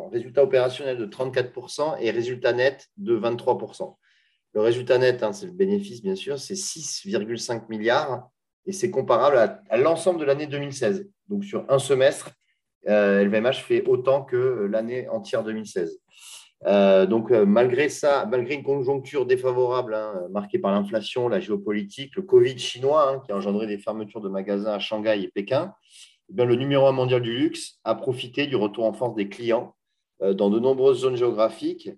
résultat, 0.09 0.43
opérationnel 0.43 0.97
de 0.97 1.05
34% 1.05 1.99
et 2.01 2.11
résultat 2.11 2.55
net 2.55 2.89
de 2.97 3.15
23%. 3.15 3.95
Le 4.55 4.61
résultat 4.63 4.97
net, 4.97 5.23
hein, 5.23 5.35
c'est 5.35 5.45
le 5.45 5.53
bénéfice, 5.53 6.03
bien 6.03 6.15
sûr, 6.15 6.39
c'est 6.39 6.55
6,5 6.55 7.69
milliards 7.69 8.31
et 8.65 8.73
c'est 8.73 8.91
comparable 8.91 9.37
à, 9.69 9.77
l'ensemble 9.77 10.19
de 10.19 10.25
l'année 10.25 10.47
2016. 10.47 11.11
Donc, 11.29 11.45
sur 11.45 11.67
un 11.69 11.79
semestre, 11.79 12.31
LVMH 12.87 13.47
euh, 13.47 13.53
fait 13.53 13.87
autant 13.87 14.23
que 14.23 14.67
l'année 14.73 15.11
entière 15.11 15.45
2016. 15.45 16.01
Euh, 16.67 17.05
donc, 17.05 17.33
euh, 17.33 17.45
malgré 17.45 17.91
ça, 17.91 18.25
malgré 18.25 18.55
une 18.55 18.63
conjoncture 18.63 19.27
défavorable 19.27 19.93
hein, 19.93 20.27
marquée 20.31 20.59
par 20.59 20.73
l'inflation, 20.73 21.29
la 21.29 21.39
géopolitique, 21.39 22.17
le 22.17 22.23
Covid 22.23 22.59
chinois 22.59 23.11
hein, 23.11 23.23
qui 23.27 23.33
a 23.33 23.37
engendré 23.37 23.67
des 23.67 23.77
fermetures 23.77 24.23
de 24.23 24.31
magasins 24.31 24.73
à 24.73 24.79
Shanghai 24.79 25.21
et 25.23 25.29
Pékin, 25.29 25.75
eh 26.37 26.45
le 26.45 26.55
numéro 26.55 26.87
un 26.87 26.93
mondial 26.93 27.23
du 27.23 27.37
luxe 27.37 27.79
a 27.85 27.95
profité 27.95 28.47
du 28.47 28.57
retour 28.57 28.85
en 28.85 28.93
force 28.93 29.15
des 29.15 29.29
clients 29.29 29.75
dans 30.21 30.51
de 30.51 30.61
nombreuses 30.61 31.01
zones 31.01 31.17
géographiques 31.17 31.91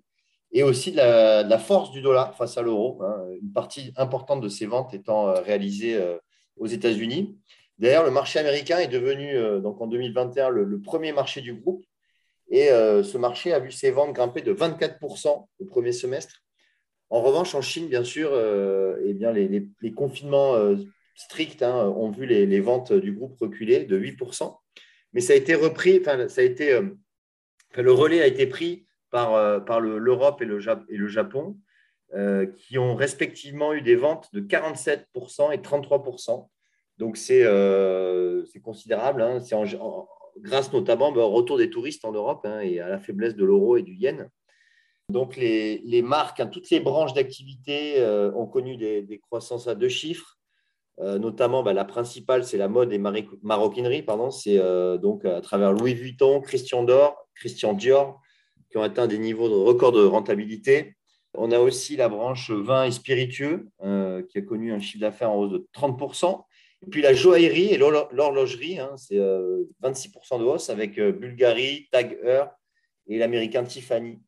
et 0.53 0.61
aussi 0.63 0.91
de 0.91 0.97
la, 0.97 1.57
force 1.57 1.91
du 1.91 2.01
dollar 2.01 2.37
face 2.37 2.57
à 2.57 2.61
l'euro, 2.61 3.01
hein, 3.01 3.25
une 3.41 3.51
partie 3.51 3.91
importante 3.97 4.39
de 4.41 4.49
ces 4.49 4.67
ventes 4.67 4.93
étant 4.93 5.27
euh, 5.29 5.41
réalisée 5.41 5.95
euh, 5.95 6.17
aux 6.57 6.67
États-Unis. 6.67 7.35
D'ailleurs, 7.79 8.03
le 8.03 8.11
marché 8.11 8.37
américain 8.37 8.77
est 8.77 8.87
devenu, 8.87 9.35
euh, 9.35 9.59
donc 9.59 9.81
en 9.81 9.87
2021, 9.87 10.49
le, 10.49 10.79
premier 10.79 11.11
marché 11.11 11.41
du 11.41 11.55
groupe. 11.55 11.83
Et 12.49 12.67
ce 12.67 13.17
marché 13.17 13.51
a 13.51 13.57
vu 13.57 13.71
ses 13.71 13.89
ventes 13.89 14.13
grimper 14.13 14.41
de 14.41 14.53
24% 14.53 15.47
au 15.59 15.65
premier 15.65 15.91
semestre. 15.91 16.43
En 17.09 17.21
revanche, 17.21 17.55
en 17.55 17.61
Chine, 17.61 17.87
bien 17.87 18.03
sûr, 18.03 18.29
eh 19.03 19.13
bien, 19.15 19.31
les, 19.31 19.91
confinements 19.95 20.53
stricts 21.13 21.63
hein, 21.63 21.93
ont 21.95 22.11
vu 22.11 22.25
les, 22.25 22.59
ventes 22.59 22.93
du 22.93 23.13
groupe 23.13 23.37
reculer 23.39 23.85
de 23.85 23.99
8%. 23.99 24.55
Mais 25.13 25.21
ça 25.21 25.33
a 25.33 25.35
été 25.35 25.55
repris, 25.55 25.99
enfin, 26.01 26.27
ça 26.27 26.41
a 26.41 26.43
été, 26.43 26.79
le 27.81 27.91
relais 27.91 28.21
a 28.21 28.27
été 28.27 28.47
pris 28.47 28.85
par, 29.13 29.35
euh, 29.35 29.59
par 29.59 29.79
l'Europe 29.79 30.41
et, 30.41 30.45
le, 30.45 31.07
Japon, 31.07 31.57
euh, 32.15 32.47
qui 32.47 32.79
ont 32.79 32.95
respectivement 32.95 33.73
eu 33.73 33.81
des 33.81 33.95
ventes 33.95 34.29
de 34.33 34.41
47% 34.41 35.53
et 35.53 35.57
33%. 35.57 36.49
Donc, 36.97 37.17
c'est 37.17 37.43
euh, 37.43 38.43
considérable. 38.63 39.21
Hein. 39.21 39.39
C'est 39.39 39.55
grâce 40.39 40.73
notamment 40.73 41.11
bah, 41.11 41.21
au 41.21 41.29
retour 41.29 41.59
des 41.59 41.69
touristes 41.69 42.05
en 42.05 42.11
Europe 42.11 42.43
hein, 42.45 42.59
et 42.61 42.79
à 42.79 42.89
la 42.89 42.99
faiblesse 42.99 43.35
de 43.35 43.45
l'euro 43.45 43.77
et 43.77 43.83
du 43.83 43.93
yen. 43.93 44.29
Donc, 45.09 45.35
les, 45.35 45.77
les 45.85 46.01
marques, 46.01 46.41
toutes 46.51 46.71
les 46.71 46.79
branches 46.79 47.13
d'activité 47.13 48.03
ont 48.35 48.47
connu 48.47 48.77
des, 48.77 49.19
croissances 49.19 49.67
à 49.67 49.75
deux 49.75 49.89
chiffres. 49.89 50.39
Notamment, 50.99 51.63
bah, 51.63 51.73
la 51.73 51.85
principale, 51.85 52.43
c'est 52.43 52.57
la 52.57 52.67
mode 52.67 52.93
et 52.93 52.99
maroquinerie. 52.99 54.03
Pardon. 54.03 54.31
C'est 54.31 54.57
donc 54.99 55.25
à 55.25 55.41
travers 55.41 55.73
Louis 55.73 55.93
Vuitton, 55.93 56.39
Christian 56.39 56.83
Dior, 56.83 57.27
Christian 57.35 57.73
Dior, 57.73 58.21
qui 58.69 58.77
ont 58.77 58.83
atteint 58.83 59.07
des 59.07 59.19
niveaux 59.19 59.49
de 59.49 59.53
record 59.53 59.91
de 59.91 60.03
rentabilité. 60.03 60.95
On 61.35 61.51
a 61.51 61.59
aussi 61.59 61.95
la 61.95 62.09
branche 62.09 62.51
vin 62.51 62.85
et 62.85 62.91
spiritueux 62.91 63.67
euh, 63.83 64.21
qui 64.23 64.37
a 64.37 64.41
connu 64.41 64.71
un 64.71 64.79
chiffre 64.79 65.01
d'affaires 65.01 65.31
en 65.31 65.37
hausse 65.37 65.51
de 65.51 65.67
30%. 65.75 66.43
Et 66.85 66.89
puis 66.89 67.01
la 67.01 67.13
joaillerie 67.13 67.73
et 67.73 67.77
l'horlogerie, 67.77 68.79
hein, 68.79 68.93
c'est 68.97 69.17
26% 69.17 69.17
euh, 69.19 70.37
de 70.37 70.43
hausse 70.43 70.69
avec 70.69 70.99
euh, 70.99 71.11
Bulgari, 71.11 71.87
Tag 71.91 72.19
Heuer 72.23 72.45
et 73.07 73.17
l'américain 73.17 73.63
Tiffany 73.63 74.19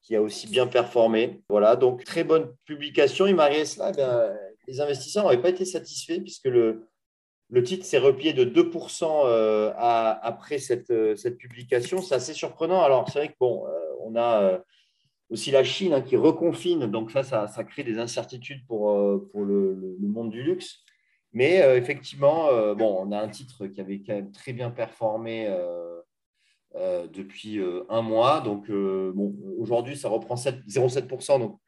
qui 0.00 0.16
a 0.16 0.22
aussi 0.22 0.48
bien 0.48 0.66
performé. 0.66 1.42
Voilà, 1.48 1.76
donc 1.76 2.02
très 2.02 2.24
bonne 2.24 2.52
publication. 2.64 3.26
Et 3.26 3.34
là, 3.34 3.50
eh 3.52 4.51
les 4.66 4.80
investisseurs 4.80 5.24
n'avaient 5.24 5.42
pas 5.42 5.50
été 5.50 5.64
satisfaits 5.64 6.20
puisque 6.20 6.46
le, 6.46 6.88
titre 7.64 7.84
s'est 7.84 7.98
replié 7.98 8.32
de 8.32 8.44
2% 8.44 9.22
euh, 9.26 9.72
après 9.76 10.58
euh, 10.90 11.16
cette, 11.16 11.38
publication. 11.38 12.00
C'est 12.00 12.14
assez 12.14 12.34
surprenant. 12.34 12.82
Alors, 12.82 13.08
c'est 13.08 13.18
vrai 13.18 13.28
que 13.28 13.36
bon, 13.38 13.66
euh, 13.66 13.70
on 14.00 14.16
a 14.16 14.60
aussi 15.30 15.50
la 15.50 15.64
Chine 15.64 15.94
hein, 15.94 16.02
qui 16.02 16.16
reconfine, 16.16 16.86
donc 16.86 17.10
ça, 17.10 17.22
ça, 17.22 17.64
crée 17.64 17.84
des 17.84 17.98
incertitudes 17.98 18.66
pour, 18.66 19.28
pour 19.30 19.44
le, 19.44 19.96
monde 20.00 20.30
du 20.30 20.42
luxe. 20.42 20.78
Mais 21.34 21.56
effectivement, 21.78 22.74
bon, 22.74 22.98
on 23.00 23.10
a 23.12 23.18
un 23.18 23.28
titre 23.28 23.66
qui 23.66 23.80
avait 23.80 24.02
quand 24.06 24.12
même 24.12 24.32
très 24.32 24.52
bien 24.52 24.70
performé 24.70 25.48
depuis 26.74 27.58
un 27.88 28.02
mois. 28.02 28.42
Donc, 28.42 28.70
bon, 28.70 29.34
aujourd'hui, 29.58 29.96
ça 29.96 30.10
reprend 30.10 30.34
0,7%. 30.34 31.38
Donc, 31.38 31.58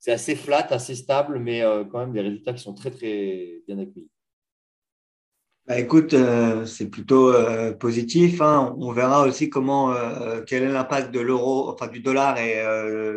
c'est 0.00 0.12
assez 0.12 0.34
flat, 0.34 0.66
assez 0.70 0.96
stable, 0.96 1.38
mais 1.38 1.62
quand 1.92 1.98
même 1.98 2.12
des 2.12 2.22
résultats 2.22 2.54
qui 2.54 2.62
sont 2.62 2.74
très, 2.74 2.90
très 2.90 3.62
bien 3.68 3.78
accueillis. 3.78 4.10
Bah, 5.70 5.78
écoute, 5.78 6.14
euh, 6.14 6.66
c'est 6.66 6.90
plutôt 6.90 7.32
euh, 7.32 7.72
positif. 7.72 8.40
Hein. 8.40 8.74
On 8.80 8.90
verra 8.90 9.22
aussi 9.22 9.48
comment, 9.50 9.92
euh, 9.92 10.42
quel 10.44 10.64
est 10.64 10.68
l'impact 10.68 11.14
de 11.14 11.20
l'euro, 11.20 11.70
enfin 11.70 11.86
du 11.86 12.00
dollar 12.00 12.36
et 12.38 12.56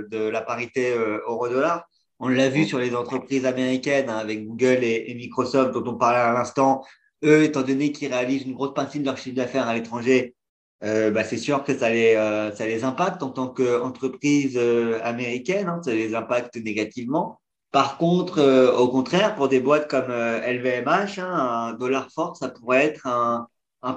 de 0.08 0.30
la 0.30 0.42
parité 0.44 0.94
euro-dollar. 1.28 1.90
On 2.20 2.28
l'a 2.28 2.50
vu 2.50 2.66
sur 2.66 2.78
les 2.78 2.96
entreprises 2.96 3.48
américaines 3.48 4.08
hein, 4.08 4.18
avec 4.18 4.46
Google 4.46 4.84
et, 4.84 5.14
Microsoft 5.16 5.74
dont 5.74 5.84
on 5.92 5.98
parlait 5.98 6.20
à 6.20 6.32
l'instant. 6.34 6.84
Eux, 7.24 7.44
étant 7.44 7.64
donné 7.64 7.92
qu'ils 7.92 8.14
réalisent 8.14 8.44
une 8.44 8.54
grosse 8.54 8.76
partie 8.76 9.00
de 9.00 9.06
leur 9.06 9.18
chiffre 9.18 9.36
d'affaires 9.36 9.68
à 9.68 9.74
l'étranger, 9.74 10.36
bah, 10.84 11.24
c'est 11.24 11.38
sûr 11.38 11.64
que 11.64 11.78
ça 11.78 11.90
les, 11.90 12.16
ça 12.56 12.68
les 12.68 12.84
impacte 12.84 13.24
en 13.24 13.30
tant 13.30 13.48
qu'entreprise 13.48 14.60
américaine, 15.02 15.68
hein, 15.70 15.82
ça 15.84 15.94
les 15.94 16.14
impacte 16.14 16.58
négativement. 16.58 17.40
Par 17.74 17.98
contre, 17.98 18.38
euh, 18.38 18.72
au 18.78 18.88
contraire, 18.88 19.36
pour 19.36 19.50
des 19.50 19.60
boîtes 19.60 19.90
comme 19.90 20.12
LVMH, 20.12 21.18
euh, 21.18 21.24
hein, 21.24 21.70
un 21.70 21.74
dollar 21.74 22.08
fort, 22.12 22.38
ça 22.38 22.50
pourrait 22.50 22.86
être 22.86 23.08
un, 23.08 23.48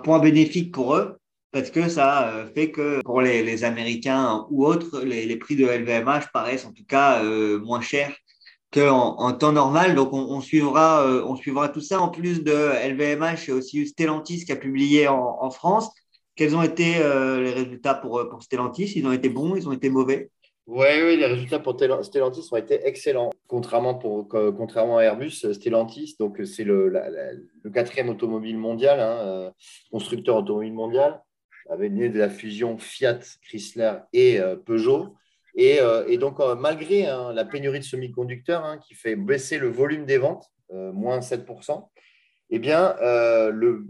point 0.03 0.19
bénéfique 0.19 0.73
pour 0.73 0.97
eux 0.97 1.19
parce 1.53 1.71
que 1.71 1.89
ça 1.91 2.29
euh, 2.31 2.47
fait 2.55 2.71
que 2.71 3.03
pour 3.03 3.21
les, 3.21 3.65
Américains 3.65 4.47
ou 4.51 4.65
autres, 4.67 5.01
les, 5.03 5.37
prix 5.37 5.57
de 5.57 5.67
LVMH 5.67 6.33
paraissent 6.33 6.65
en 6.65 6.73
tout 6.73 6.87
cas 6.87 7.23
moins 7.23 7.83
chers 7.83 8.17
qu'en 8.73 9.17
en 9.19 9.33
temps 9.35 9.53
normal. 9.53 9.95
Donc, 9.95 10.15
on, 10.15 10.41
suivra, 10.41 11.05
on 11.27 11.37
suivra 11.37 11.69
tout 11.69 11.83
ça. 11.83 12.01
En 12.01 12.09
plus 12.09 12.43
de 12.43 12.53
LVMH, 12.53 13.45
il 13.45 13.51
y 13.51 13.53
a 13.53 13.57
aussi 13.57 13.87
Stellantis 13.87 14.47
qui 14.47 14.53
a 14.53 14.57
publié 14.57 15.07
en, 15.09 15.51
France. 15.51 15.91
Quels 16.37 16.55
ont 16.55 16.63
été 16.63 16.99
les 16.99 17.53
résultats 17.53 17.95
pour, 17.95 18.29
pour 18.29 18.43
Stellantis? 18.43 18.93
Ils 18.97 19.07
ont 19.07 19.13
été 19.13 19.29
bons, 19.29 19.57
ils 19.57 19.69
ont 19.69 19.73
été 19.73 19.89
mauvais? 19.89 20.31
Oui, 20.67 20.87
oui, 21.05 21.17
les 21.17 21.27
résultats 21.27 21.61
pour 21.61 21.79
Stellantis 22.03 22.49
ont 22.51 22.57
été 22.57 22.85
excellents. 22.87 23.31
Contrairement, 23.47 23.95
pour, 23.95 24.27
contrairement 24.29 24.99
à 24.99 25.05
Airbus, 25.05 25.53
Stellantis, 25.53 26.17
donc 26.19 26.41
c'est 26.45 26.65
le, 26.65 26.89
le, 26.89 27.71
quatrième 27.71 28.09
automobile 28.09 28.59
mondial, 28.59 28.99
hein, 28.99 29.19
euh, 29.21 29.51
constructeur 29.93 30.35
automobile 30.37 30.73
mondial, 30.73 31.23
avait 31.71 31.89
né 31.89 32.09
de 32.09 32.19
la 32.19 32.29
fusion 32.29 32.79
Fiat, 32.79 33.21
Chrysler 33.43 33.93
et 34.13 34.41
euh, 34.41 34.57
Peugeot. 34.57 35.15
Et, 35.55 35.81
euh, 35.81 36.05
et 36.09 36.19
donc, 36.19 36.41
malgré 36.59 37.07
hein, 37.07 37.33
la 37.33 37.45
pénurie 37.45 37.79
de 37.79 37.85
semi-conducteurs 37.85 38.65
hein, 38.65 38.79
qui 38.79 38.95
fait 38.95 39.15
baisser 39.15 39.59
le 39.59 39.69
volume 39.69 40.05
des 40.05 40.19
ventes, 40.19 40.51
moins 40.73 41.21
7%, 41.21 41.89
eh 42.51 42.59
bien, 42.59 42.97
le, 43.01 43.87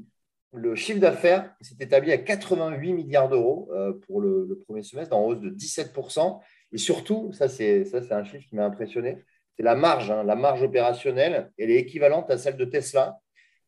le 0.57 0.75
chiffre 0.75 1.01
d'affaires 1.01 1.55
s'est 1.61 1.77
établi 1.81 2.13
à 2.13 2.19
88 2.19 2.93
milliards 2.93 3.29
d'euros 3.29 3.71
pour 4.07 4.21
le, 4.21 4.63
premier 4.67 4.83
semestre, 4.83 5.15
en 5.15 5.25
hausse 5.25 5.41
de 5.41 5.51
17%. 5.51 6.41
Et 6.73 6.79
surtout, 6.79 7.33
ça 7.33 7.49
c'est 7.49 7.85
un 8.11 8.25
chiffre 8.25 8.45
qui 8.49 8.57
m'a 8.57 8.65
impressionné, 8.65 9.19
c'est 9.57 9.63
la 9.63 9.75
marge. 9.75 10.11
Hein. 10.11 10.23
la 10.25 10.37
marge 10.37 10.63
opérationnelle, 10.63 11.51
elle 11.59 11.71
est 11.71 11.79
équivalente 11.79 12.31
à 12.31 12.39
celle 12.39 12.57
de 12.57 12.65
Tesla, 12.65 13.19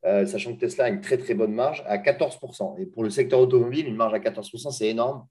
euh, 0.04 0.26
sachant 0.26 0.54
que 0.54 0.61
Tesla 0.61 0.85
a 0.85 0.88
une 0.88 1.00
très 1.00 1.16
très 1.16 1.35
bonne 1.35 1.52
marge 1.52 1.83
à 1.87 1.99
14%. 1.99 2.78
Et 2.78 2.87
pour 2.87 3.02
le 3.02 3.11
secteur 3.11 3.40
automobile, 3.40 3.88
une 3.88 3.97
marge 3.97 4.14
à 4.14 4.18
14%, 4.18 4.71
c'est 4.71 4.88
énorme. 4.88 5.26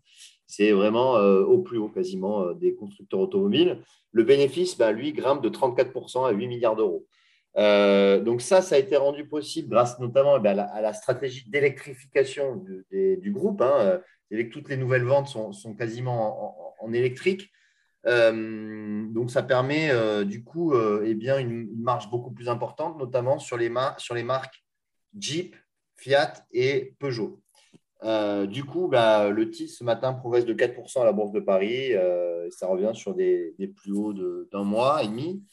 C'est 0.46 0.72
vraiment 0.72 1.18
euh, 1.18 1.44
au 1.44 1.60
plus 1.60 1.78
haut 1.78 1.90
quasiment 1.90 2.42
euh, 2.42 2.54
des 2.54 2.76
constructeurs 2.76 3.20
automobiles. 3.20 3.82
Le 4.12 4.24
bénéfice, 4.24 4.78
bah, 4.78 4.92
lui, 4.92 5.14
grimpe 5.14 5.42
de 5.42 5.50
34% 5.50 6.28
à 6.28 6.32
8 6.32 6.48
milliards 6.48 6.76
d'euros. 6.76 7.06
Donc 7.56 8.42
ça, 8.42 8.62
ça 8.62 8.76
a 8.76 8.78
été 8.78 8.98
rendu 8.98 9.28
possible 9.28 9.70
grâce 9.70 10.00
notamment 10.00 10.40
bah, 10.40 10.52
à, 10.52 10.82
la, 10.82 10.94
stratégie 10.94 11.50
d'électrification 11.50 12.64
du, 12.92 13.32
groupe. 13.32 13.62
Hein. 13.62 14.00
toutes 14.52 14.70
les 14.70 14.78
nouvelles 14.78 15.06
ventes 15.06 15.28
sont, 15.28 15.76
quasiment 15.76 16.76
en 16.80 16.94
électrique. 16.94 17.52
Euh, 18.08 19.06
donc, 19.10 19.32
ça 19.32 19.44
permet 19.44 19.90
euh, 19.92 20.24
du 20.24 20.44
coup 20.44 20.74
euh, 20.74 21.04
eh 21.06 21.14
bien, 21.14 21.38
une, 21.40 21.70
marge 21.76 22.10
beaucoup 22.10 22.32
plus 22.32 22.48
importante, 22.50 22.98
notamment 22.98 23.40
sur 23.40 23.58
les, 23.58 23.70
marques 23.70 24.64
Jeep, 25.18 25.56
Fiat 25.96 26.34
et 26.52 26.96
Peugeot. 27.00 27.42
du 28.48 28.64
coup, 28.64 28.88
bah, 28.88 29.30
le 29.30 29.50
TIS 29.50 29.70
ce 29.70 29.84
matin 29.84 30.14
progresse 30.14 30.46
de 30.46 30.54
4% 30.54 31.02
à 31.02 31.06
la 31.06 31.12
Bourse 31.12 31.32
de 31.32 31.40
Paris. 31.40 31.94
ça 32.52 32.68
revient 32.68 32.92
sur 32.94 33.14
des, 33.14 33.56
plus 33.76 33.92
hauts 33.92 34.14
d'un 34.14 34.64
mois 34.64 35.04
et 35.04 35.08
demi. 35.08 35.44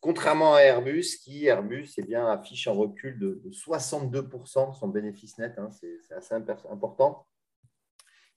Contrairement 0.00 0.54
à 0.54 0.60
Airbus, 0.60 1.18
qui 1.22 1.46
Airbus 1.46 1.92
eh 1.98 2.02
bien, 2.02 2.26
affiche 2.26 2.66
un 2.68 2.72
recul 2.72 3.18
de, 3.18 3.42
62% 3.50 4.78
son 4.78 4.88
bénéfice 4.88 5.36
net. 5.36 5.54
Hein, 5.58 5.68
c'est 5.70 6.14
assez 6.14 6.34
important 6.34 7.26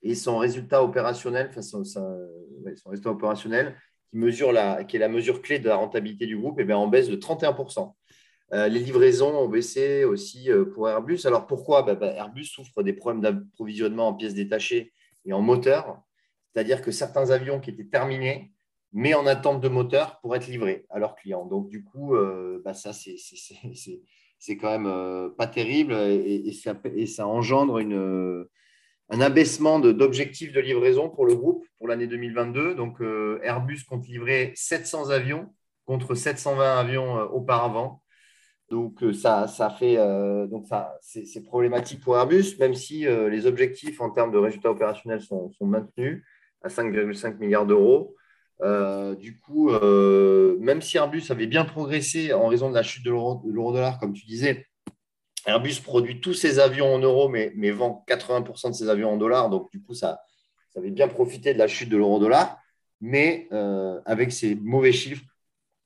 et 0.02 0.16
son 0.16 0.38
résultat 0.38 0.84
opérationnel, 0.84 1.52
son, 1.64 1.84
résultat 2.86 3.10
opérationnel 3.10 3.78
qui, 4.10 4.18
mesure 4.18 4.52
la, 4.52 4.84
qui 4.84 4.98
est 4.98 5.00
la 5.00 5.08
mesure 5.08 5.42
clé 5.42 5.60
de 5.60 5.70
la 5.70 5.78
rentabilité 5.78 6.26
du 6.26 6.38
groupe, 6.38 6.60
eh 6.60 6.66
bien, 6.66 6.76
en 6.76 6.88
baisse 6.88 7.08
de 7.08 7.16
31%. 7.16 7.94
les 8.52 8.80
livraisons 8.80 9.34
ont 9.34 9.48
baissé 9.48 10.04
aussi 10.04 10.50
pour 10.74 10.90
Airbus. 10.90 11.22
Alors 11.24 11.48
pourquoi? 11.48 11.84
Bah, 11.84 11.96
bah, 11.96 12.14
Airbus 12.14 12.44
souffre 12.44 12.84
des 12.84 12.92
problèmes 12.92 13.22
d'approvisionnement 13.22 14.10
en 14.10 14.14
pièces 14.14 14.34
détachées 14.34 14.92
et 15.24 15.32
en 15.32 15.42
moteurs, 15.42 16.02
c'est-à-dire 16.52 16.82
que 16.82 16.92
certains 16.92 17.32
avions 17.32 17.62
qui 17.62 17.70
étaient 17.70 17.86
terminés 17.86 18.53
mais 18.94 19.14
en 19.14 19.26
attente 19.26 19.62
de 19.62 19.68
moteur 19.68 20.20
pour 20.22 20.36
être 20.36 20.48
livrés 20.48 20.86
à 20.90 21.00
leurs 21.00 21.16
clients. 21.16 21.46
Donc, 21.46 21.68
du 21.70 21.84
coup, 21.84 22.16
bah, 22.64 22.74
ça, 22.74 22.94
c'est 22.94 23.18
quand 24.58 24.80
même 24.80 25.32
pas 25.38 25.48
terrible 25.48 25.94
et, 25.94 26.54
ça, 26.54 27.28
engendre 27.28 27.80
une, 27.80 28.46
un 29.10 29.22
abaissement 29.22 29.80
d'objectifs 29.80 30.54
de, 30.54 30.60
livraison 30.60 31.10
pour 31.10 31.26
le 31.26 31.36
groupe 31.36 31.66
pour 31.78 31.88
l'année 31.88 32.08
2022. 32.08 32.76
Donc, 32.76 33.02
euh, 33.02 33.40
Airbus 33.44 33.84
compte 33.88 34.08
livrer 34.08 34.54
700 34.56 35.10
avions 35.10 35.54
contre 35.86 36.16
720 36.16 36.80
avions 36.80 37.20
euh, 37.20 37.26
auparavant. 37.26 38.02
Donc, 38.70 39.04
euh, 39.04 39.14
ça, 39.14 39.48
ça 39.48 39.70
fait 39.70 39.98
donc 40.48 40.68
ça, 40.68 40.98
c'est 41.02 41.44
problématique 41.44 42.02
pour 42.02 42.18
Airbus, 42.18 42.58
même 42.60 42.74
si 42.74 43.06
les 43.06 43.46
objectifs 43.46 44.02
en 44.02 44.10
termes 44.10 44.32
de 44.32 44.38
résultats 44.38 44.72
opérationnels 44.72 45.22
sont 45.22 45.52
maintenus 45.62 46.24
à 46.64 46.70
5,5 46.70 47.38
milliards 47.38 47.68
d'euros. 47.68 48.16
Du 49.20 49.40
coup, 49.40 49.72
même 50.60 50.82
si 50.82 50.98
Airbus 50.98 51.24
avait 51.30 51.48
bien 51.48 51.66
progressé 51.66 52.34
en 52.34 52.48
raison 52.48 52.70
de 52.70 52.76
la 52.76 52.84
chute 52.84 53.04
de 53.04 53.12
l'euro-dollar, 53.12 54.00
comme 54.00 54.14
tu 54.14 54.26
disais, 54.26 54.68
Airbus 55.46 55.82
produit 55.84 56.22
tous 56.22 56.34
ses 56.34 56.60
avions 56.60 56.94
en 56.94 57.00
euros, 57.00 57.28
mais, 57.28 57.52
mais 57.56 57.72
vend 57.72 58.04
80% 58.08 58.70
de 58.70 58.74
ses 58.74 58.90
avions 58.90 59.12
en 59.12 59.18
dollars. 59.18 59.50
Donc, 59.50 59.72
du 59.72 59.82
coup, 59.82 59.94
ça, 59.94 60.22
ça 60.74 60.80
avait 60.80 60.92
bien 60.92 61.08
profité 61.08 61.54
de 61.54 61.60
la 61.60 61.68
chute 61.68 61.90
de 61.90 61.98
l'euro-dollar. 61.98 62.58
Mais 63.02 63.48
euh, 63.52 64.00
avec 64.06 64.32
ces 64.32 64.56
mauvais 64.56 64.94
chiffres, 64.94 65.26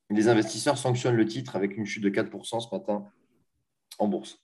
les 0.10 0.28
investisseurs 0.28 0.78
sanctionnent 0.78 1.16
le 1.16 1.26
titre 1.26 1.56
avec 1.56 1.76
une 1.76 1.86
chute 1.86 2.04
de 2.04 2.10
4% 2.10 2.60
ce 2.60 2.74
matin 2.74 3.06
en 3.98 4.08
bourse. 4.08 4.40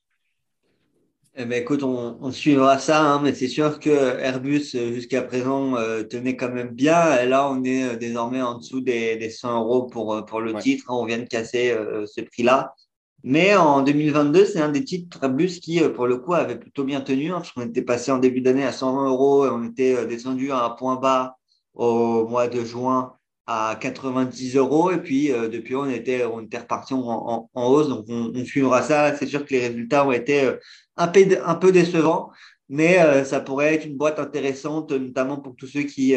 Eh 1.36 1.46
ben, 1.46 1.62
écoute, 1.62 1.82
on, 1.82 2.32
suivra 2.32 2.78
ça, 2.78 3.02
hein, 3.02 3.20
mais 3.24 3.34
c'est 3.34 3.48
sûr 3.48 3.80
que 3.80 3.90
Airbus, 3.90 4.72
jusqu'à 4.94 5.24
présent, 5.24 5.76
euh, 5.78 6.04
tenait 6.04 6.36
quand 6.36 6.52
même 6.52 6.70
bien. 6.70 7.20
Et 7.20 7.26
là, 7.28 7.50
on 7.50 7.64
est 7.64 7.84
euh, 7.84 7.96
désormais 7.96 8.42
en 8.42 8.60
dessous 8.60 8.82
des, 8.82 9.18
des 9.18 9.32
100 9.32 9.62
euros 9.62 9.84
pour, 9.88 10.24
pour 10.26 10.42
le 10.42 10.54
titre. 10.56 10.86
On 10.90 11.06
vient 11.06 11.18
de 11.18 11.24
casser 11.24 11.76
ce 12.06 12.22
prix-là. 12.22 12.76
Mais 13.24 13.56
en 13.56 13.82
2022, 13.84 14.46
c'est 14.46 14.60
un 14.60 14.70
des 14.70 14.84
titres 14.84 15.24
Airbus 15.24 15.60
qui, 15.62 15.82
euh, 15.82 15.90
pour 15.90 16.08
le 16.08 16.18
coup, 16.18 16.34
avait 16.34 16.60
plutôt 16.60 16.84
bien 16.84 17.00
tenu. 17.02 17.32
Hein, 17.32 17.36
parce 17.36 17.54
qu'on 17.54 17.62
était 17.62 17.82
passé 17.82 18.12
en 18.12 18.18
début 18.18 18.42
d'année 18.42 18.66
à 18.66 18.74
120 18.74 19.08
euros 19.08 19.46
et 19.46 19.50
on 19.50 19.64
était 19.64 19.96
euh, 19.96 20.06
descendu 20.06 20.52
à 20.52 20.66
un 20.66 20.70
point 20.72 20.98
bas 20.98 21.38
au 21.74 22.28
mois 22.28 22.48
de 22.50 22.66
juin 22.66 23.14
à 23.48 23.78
90 23.80 24.58
euros. 24.58 24.92
Et 24.92 24.98
puis, 24.98 25.32
euh, 25.32 25.48
depuis, 25.48 25.76
on 25.76 25.90
était, 25.90 26.26
on 26.26 26.42
était 26.42 26.58
reparti 26.60 26.94
en, 26.94 27.50
en, 27.54 27.68
hausse. 27.68 27.88
Donc, 27.88 28.06
on, 28.10 28.34
on 28.36 28.46
suivra 28.46 28.82
ça. 28.82 29.16
C'est 29.16 29.28
sûr 29.28 29.46
que 29.46 29.54
les 29.54 29.68
résultats 29.68 30.06
ont 30.06 30.12
été 30.12 30.52
un 30.98 31.08
peu, 31.08 31.72
décevants. 31.72 32.32
Mais 32.70 33.24
ça 33.26 33.40
pourrait 33.40 33.76
être 33.76 33.86
une 33.86 33.98
boîte 33.98 34.20
intéressante, 34.20 34.92
notamment 34.92 35.38
pour 35.38 35.56
tous 35.56 35.68
ceux 35.68 35.84
qui 35.84 36.16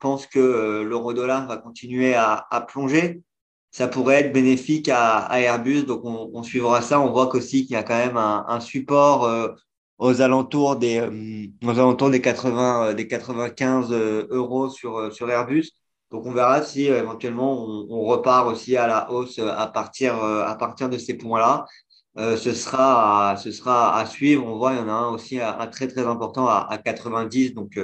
pensent 0.00 0.26
que 0.26 0.82
l'euro-dollar 0.82 1.46
va 1.46 1.56
continuer 1.56 2.14
à, 2.14 2.66
plonger 2.68 3.22
ça 3.76 3.88
pourrait 3.88 4.20
être 4.22 4.32
bénéfique 4.32 4.88
à, 4.88 5.28
Airbus. 5.38 5.82
Donc, 5.82 6.00
on, 6.04 6.42
suivra 6.42 6.80
ça. 6.80 6.98
On 6.98 7.10
voit 7.12 7.28
qu'aussi 7.28 7.66
qu'il 7.66 7.74
y 7.74 7.76
a 7.76 7.82
quand 7.82 7.98
même 7.98 8.16
un, 8.16 8.58
support 8.60 9.24
euh, 9.24 9.48
aux 9.98 10.22
alentours 10.22 10.76
des, 10.76 10.98
euh, 10.98 11.46
aux 11.62 11.78
alentours 11.78 12.08
des 12.08 12.22
80, 12.22 12.86
euh, 12.86 12.94
des 12.94 13.06
95 13.06 13.92
euros 14.30 14.70
sur, 14.70 15.12
sur 15.12 15.30
Airbus. 15.30 15.72
Donc, 16.10 16.24
on 16.24 16.32
verra 16.32 16.62
si 16.62 16.86
éventuellement 16.86 17.66
on, 17.90 18.06
repart 18.06 18.48
aussi 18.48 18.78
à 18.78 18.86
la 18.86 19.10
hausse 19.10 19.38
à 19.40 19.66
partir, 19.66 20.14
à 20.24 20.56
partir 20.56 20.88
de 20.88 20.96
ces 20.96 21.14
points-là. 21.14 21.66
Ce, 22.16 22.52
sera 22.52 23.30
à, 23.30 23.36
ce 23.36 23.50
sera 23.50 23.98
à 23.98 24.06
suivre. 24.06 24.46
On 24.46 24.56
voit, 24.56 24.72
il 24.72 24.78
y 24.78 24.80
en 24.80 24.88
a 24.88 24.92
un 24.92 25.08
aussi 25.10 25.40
un, 25.40 25.66
très, 25.66 25.88
très 25.88 26.06
important 26.06 26.46
à, 26.46 26.66
à 26.70 26.78
90. 26.78 27.54
Donc, 27.54 27.78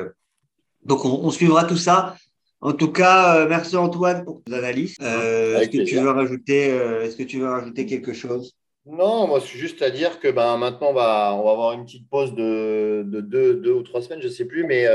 donc 0.85 1.05
on, 1.05 1.31
suivra 1.31 1.65
tout 1.65 1.77
ça. 1.77 2.17
En 2.61 2.73
tout 2.73 2.93
cas, 2.93 3.37
euh, 3.37 3.49
merci 3.49 3.77
Antoine 3.77 4.25
pour 4.25 4.43
tes 4.45 4.55
analyses. 4.55 4.97
Euh, 5.03 5.59
est-ce 5.59 5.71
que 5.71 5.83
tu 5.83 5.97
veux 5.97 6.11
rajouter, 6.11 6.71
euh, 6.71 7.05
est-ce 7.05 7.17
que 7.17 7.23
tu 7.25 7.39
veux 7.41 7.49
rajouter 7.49 7.87
quelque 7.87 8.13
chose? 8.13 8.55
Non, 8.87 9.29
moi 9.29 9.41
c'est 9.41 9.59
juste 9.59 9.83
à 9.83 9.91
dire 9.91 10.19
que 10.19 10.29
ben, 10.29 10.57
maintenant 10.57 10.91
on 10.91 10.95
va, 10.95 11.35
on 11.35 11.45
va 11.45 11.51
avoir 11.53 11.73
une 11.73 11.85
petite 11.85 12.09
pause 12.09 12.35
de, 12.35 13.05
de 13.07 13.21
deux, 13.21 13.55
deux, 13.55 13.73
ou 13.73 13.83
trois 13.83 14.03
semaines, 14.03 14.21
je 14.21 14.27
ne 14.27 14.33
sais 14.33 14.45
plus, 14.45 14.65
mais, 14.65 14.87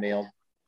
mais, 0.00 0.12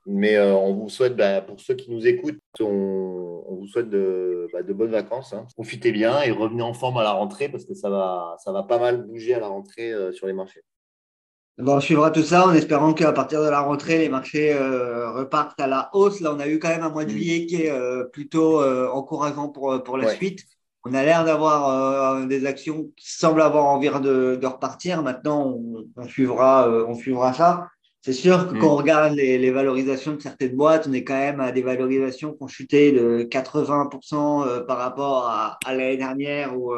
mais 0.07 0.39
on 0.39 0.75
vous 0.75 0.91
souhaite, 0.91 1.17
ben, 1.17 1.41
pour 1.43 1.61
ceux 1.61 1.75
qui 1.75 1.91
nous 1.91 2.07
écoutent, 2.07 2.41
on, 2.61 3.45
on 3.49 3.55
vous 3.57 3.67
souhaite 3.67 3.89
de, 3.89 4.49
de 4.67 4.73
bonnes 4.73 4.91
vacances. 4.91 5.33
Hein. 5.33 5.47
Profitez 5.55 5.93
bien 5.93 6.23
et 6.23 6.31
revenez 6.31 6.63
en 6.63 6.75
forme 6.75 6.99
à 6.99 7.03
la 7.03 7.13
rentrée 7.13 7.49
parce 7.49 7.65
que 7.65 7.75
ça 7.75 7.91
va, 7.91 8.37
ça 8.39 8.53
va 8.53 8.63
pas 8.63 8.79
mal 8.79 9.03
bouger 9.03 9.35
à 9.35 9.41
la 9.41 9.49
rentrée 9.49 9.93
sur 10.13 10.27
les 10.27 10.33
marchés. 10.33 10.63
Bon, 11.59 11.77
on 11.77 11.81
suivra 11.81 12.11
tout 12.11 12.23
ça 12.23 12.47
en 12.47 12.55
espérant 12.55 12.95
qu'à 12.95 13.13
partir 13.13 13.43
de 13.43 13.49
la 13.49 13.61
rentrée, 13.61 13.99
les 13.99 14.09
marchés 14.09 14.55
euh, 14.55 15.13
repartent 15.13 15.61
à 15.61 15.67
la 15.67 15.91
hausse. 15.93 16.21
Là, 16.21 16.33
on 16.35 16.41
a 16.41 16.49
eu 16.49 16.59
quand 16.59 16.69
même 16.69 16.83
un 16.83 16.89
mois 16.89 17.05
de 17.05 17.11
mm. 17.11 17.13
juillet 17.13 17.47
qui 17.47 17.63
est 17.63 17.71
euh, 17.71 18.05
plutôt 18.05 18.63
euh, 18.63 18.89
encourageant 18.91 19.49
pour, 19.49 19.83
pour 19.85 19.99
la 19.99 20.09
suite. 20.15 20.41
On 20.85 20.95
a 20.95 21.05
l'air 21.05 21.25
d'avoir 21.25 22.27
des 22.27 22.47
actions 22.47 22.91
qui 22.97 23.13
semblent 23.13 23.43
avoir 23.43 23.67
envie 23.67 23.89
de, 23.89 24.35
de 24.35 24.47
repartir. 24.47 25.03
Maintenant, 25.03 25.57
on, 25.97 26.09
suivra, 26.09 26.69
on 26.69 26.95
suivra 26.95 27.33
ça. 27.33 27.69
C'est 28.03 28.13
sûr 28.13 28.49
que 28.49 28.55
mm. 28.55 28.59
quand 28.59 28.75
on 28.75 28.77
regarde 28.77 29.15
les, 29.15 29.39
les, 29.39 29.51
valorisations 29.51 30.13
de 30.15 30.21
certaines 30.21 30.57
boîtes, 30.57 30.87
on 30.89 30.93
est 30.93 31.05
quand 31.05 31.19
même 31.19 31.41
à 31.41 31.53
des 31.53 31.63
valorisations 31.63 32.33
qui 32.35 32.43
ont 32.43 32.49
chuté 32.49 32.93
de 32.93 33.23
80% 33.31 34.67
par 34.67 34.79
rapport 34.79 35.27
à, 35.29 35.59
à 35.65 35.75
l'année 35.75 35.97
dernière 35.97 36.59
ou 36.59 36.75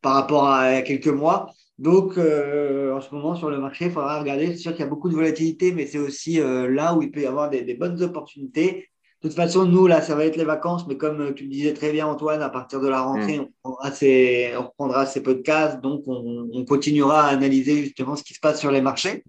par 0.00 0.14
rapport 0.14 0.48
à 0.48 0.82
quelques 0.82 1.08
mois. 1.08 1.52
Donc, 1.80 2.18
euh, 2.18 2.94
en 2.94 3.00
ce 3.00 3.14
moment, 3.14 3.34
sur 3.34 3.48
le 3.48 3.58
marché, 3.58 3.86
il 3.86 3.90
faudra 3.90 4.20
regarder. 4.20 4.48
C'est 4.48 4.58
sûr 4.58 4.72
qu'il 4.72 4.80
y 4.80 4.86
a 4.86 4.86
beaucoup 4.86 5.08
de 5.08 5.14
volatilité, 5.14 5.72
mais 5.72 5.86
c'est 5.86 5.98
aussi 5.98 6.38
euh, 6.38 6.70
là 6.70 6.94
où 6.94 7.02
il 7.02 7.10
peut 7.10 7.22
y 7.22 7.26
avoir 7.26 7.48
des, 7.48 7.74
bonnes 7.74 8.02
opportunités. 8.02 8.90
De 9.22 9.28
toute 9.28 9.36
façon, 9.36 9.64
nous, 9.64 9.86
là, 9.86 10.02
ça 10.02 10.14
va 10.14 10.26
être 10.26 10.36
les 10.36 10.44
vacances, 10.44 10.86
mais 10.86 10.98
comme 10.98 11.34
tu 11.34 11.44
le 11.44 11.50
disais 11.50 11.72
très 11.72 11.90
bien, 11.90 12.06
Antoine, 12.06 12.42
à 12.42 12.50
partir 12.50 12.80
de 12.82 12.88
la 12.88 13.00
rentrée, 13.00 13.38
mm. 13.38 13.48
on, 13.64 13.70
reprendra 13.70 13.92
ces, 13.92 14.52
on 14.58 14.62
reprendra 14.64 15.06
ces 15.06 15.22
podcasts. 15.22 15.80
Donc, 15.80 16.02
on, 16.06 16.64
continuera 16.66 17.24
à 17.24 17.28
analyser 17.28 17.82
justement 17.82 18.14
ce 18.14 18.24
qui 18.24 18.34
se 18.34 18.40
passe 18.40 18.60
sur 18.60 18.70
les 18.70 18.82
marchés. 18.82 19.24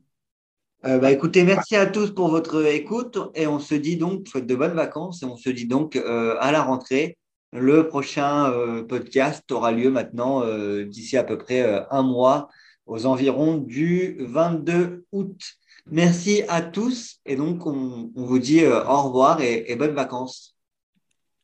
Euh, 0.86 0.98
bah, 0.98 1.12
écoutez, 1.12 1.44
merci 1.44 1.76
à 1.76 1.86
tous 1.86 2.12
pour 2.12 2.30
votre 2.30 2.66
écoute 2.66 3.18
et 3.36 3.48
on 3.48 3.60
se 3.60 3.76
dit 3.76 3.98
donc, 3.98 4.28
souhaite 4.28 4.48
de 4.48 4.56
bonnes 4.56 4.74
vacances 4.74 5.22
et 5.22 5.26
on 5.26 5.38
se 5.38 5.50
dit 5.50 5.68
donc 5.68 5.96
à 5.96 6.52
la 6.52 6.64
rentrée 6.64 7.18
le 7.54 7.88
prochain 7.88 8.52
euh, 8.52 8.84
podcast 8.84 9.52
aura 9.52 9.72
lieu 9.72 9.90
maintenant 9.90 10.44
euh, 10.44 10.86
d'ici 10.86 11.18
à 11.18 11.24
peu 11.24 11.38
près 11.38 11.62
euh, 11.62 11.82
un 11.92 12.04
mois, 12.04 12.50
aux 12.86 13.06
environs 13.06 13.58
du 13.58 14.18
22 14.20 15.06
août. 15.12 15.40
Merci 15.88 16.44
à 16.48 16.62
tous 16.62 17.20
et 17.26 17.36
donc 17.36 17.66
on, 17.66 18.12
vous 18.16 18.40
dit 18.40 18.66
au 18.66 19.02
revoir 19.02 19.42
et, 19.42 19.70
et 19.70 19.76
bonnes 19.76 19.96
vacances. 19.96 20.56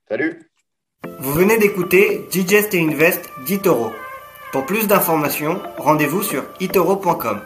Salut. 0.08 0.50
Vous 1.19 1.34
venez 1.34 1.58
d'écouter 1.58 2.26
Digest 2.32 2.73
et 2.73 2.82
Invest 2.82 3.30
d'Itoro. 3.45 3.91
Pour 4.52 4.65
plus 4.65 4.88
d'informations, 4.88 5.60
rendez-vous 5.78 6.23
sur 6.23 6.45
itoro.com. 6.60 7.41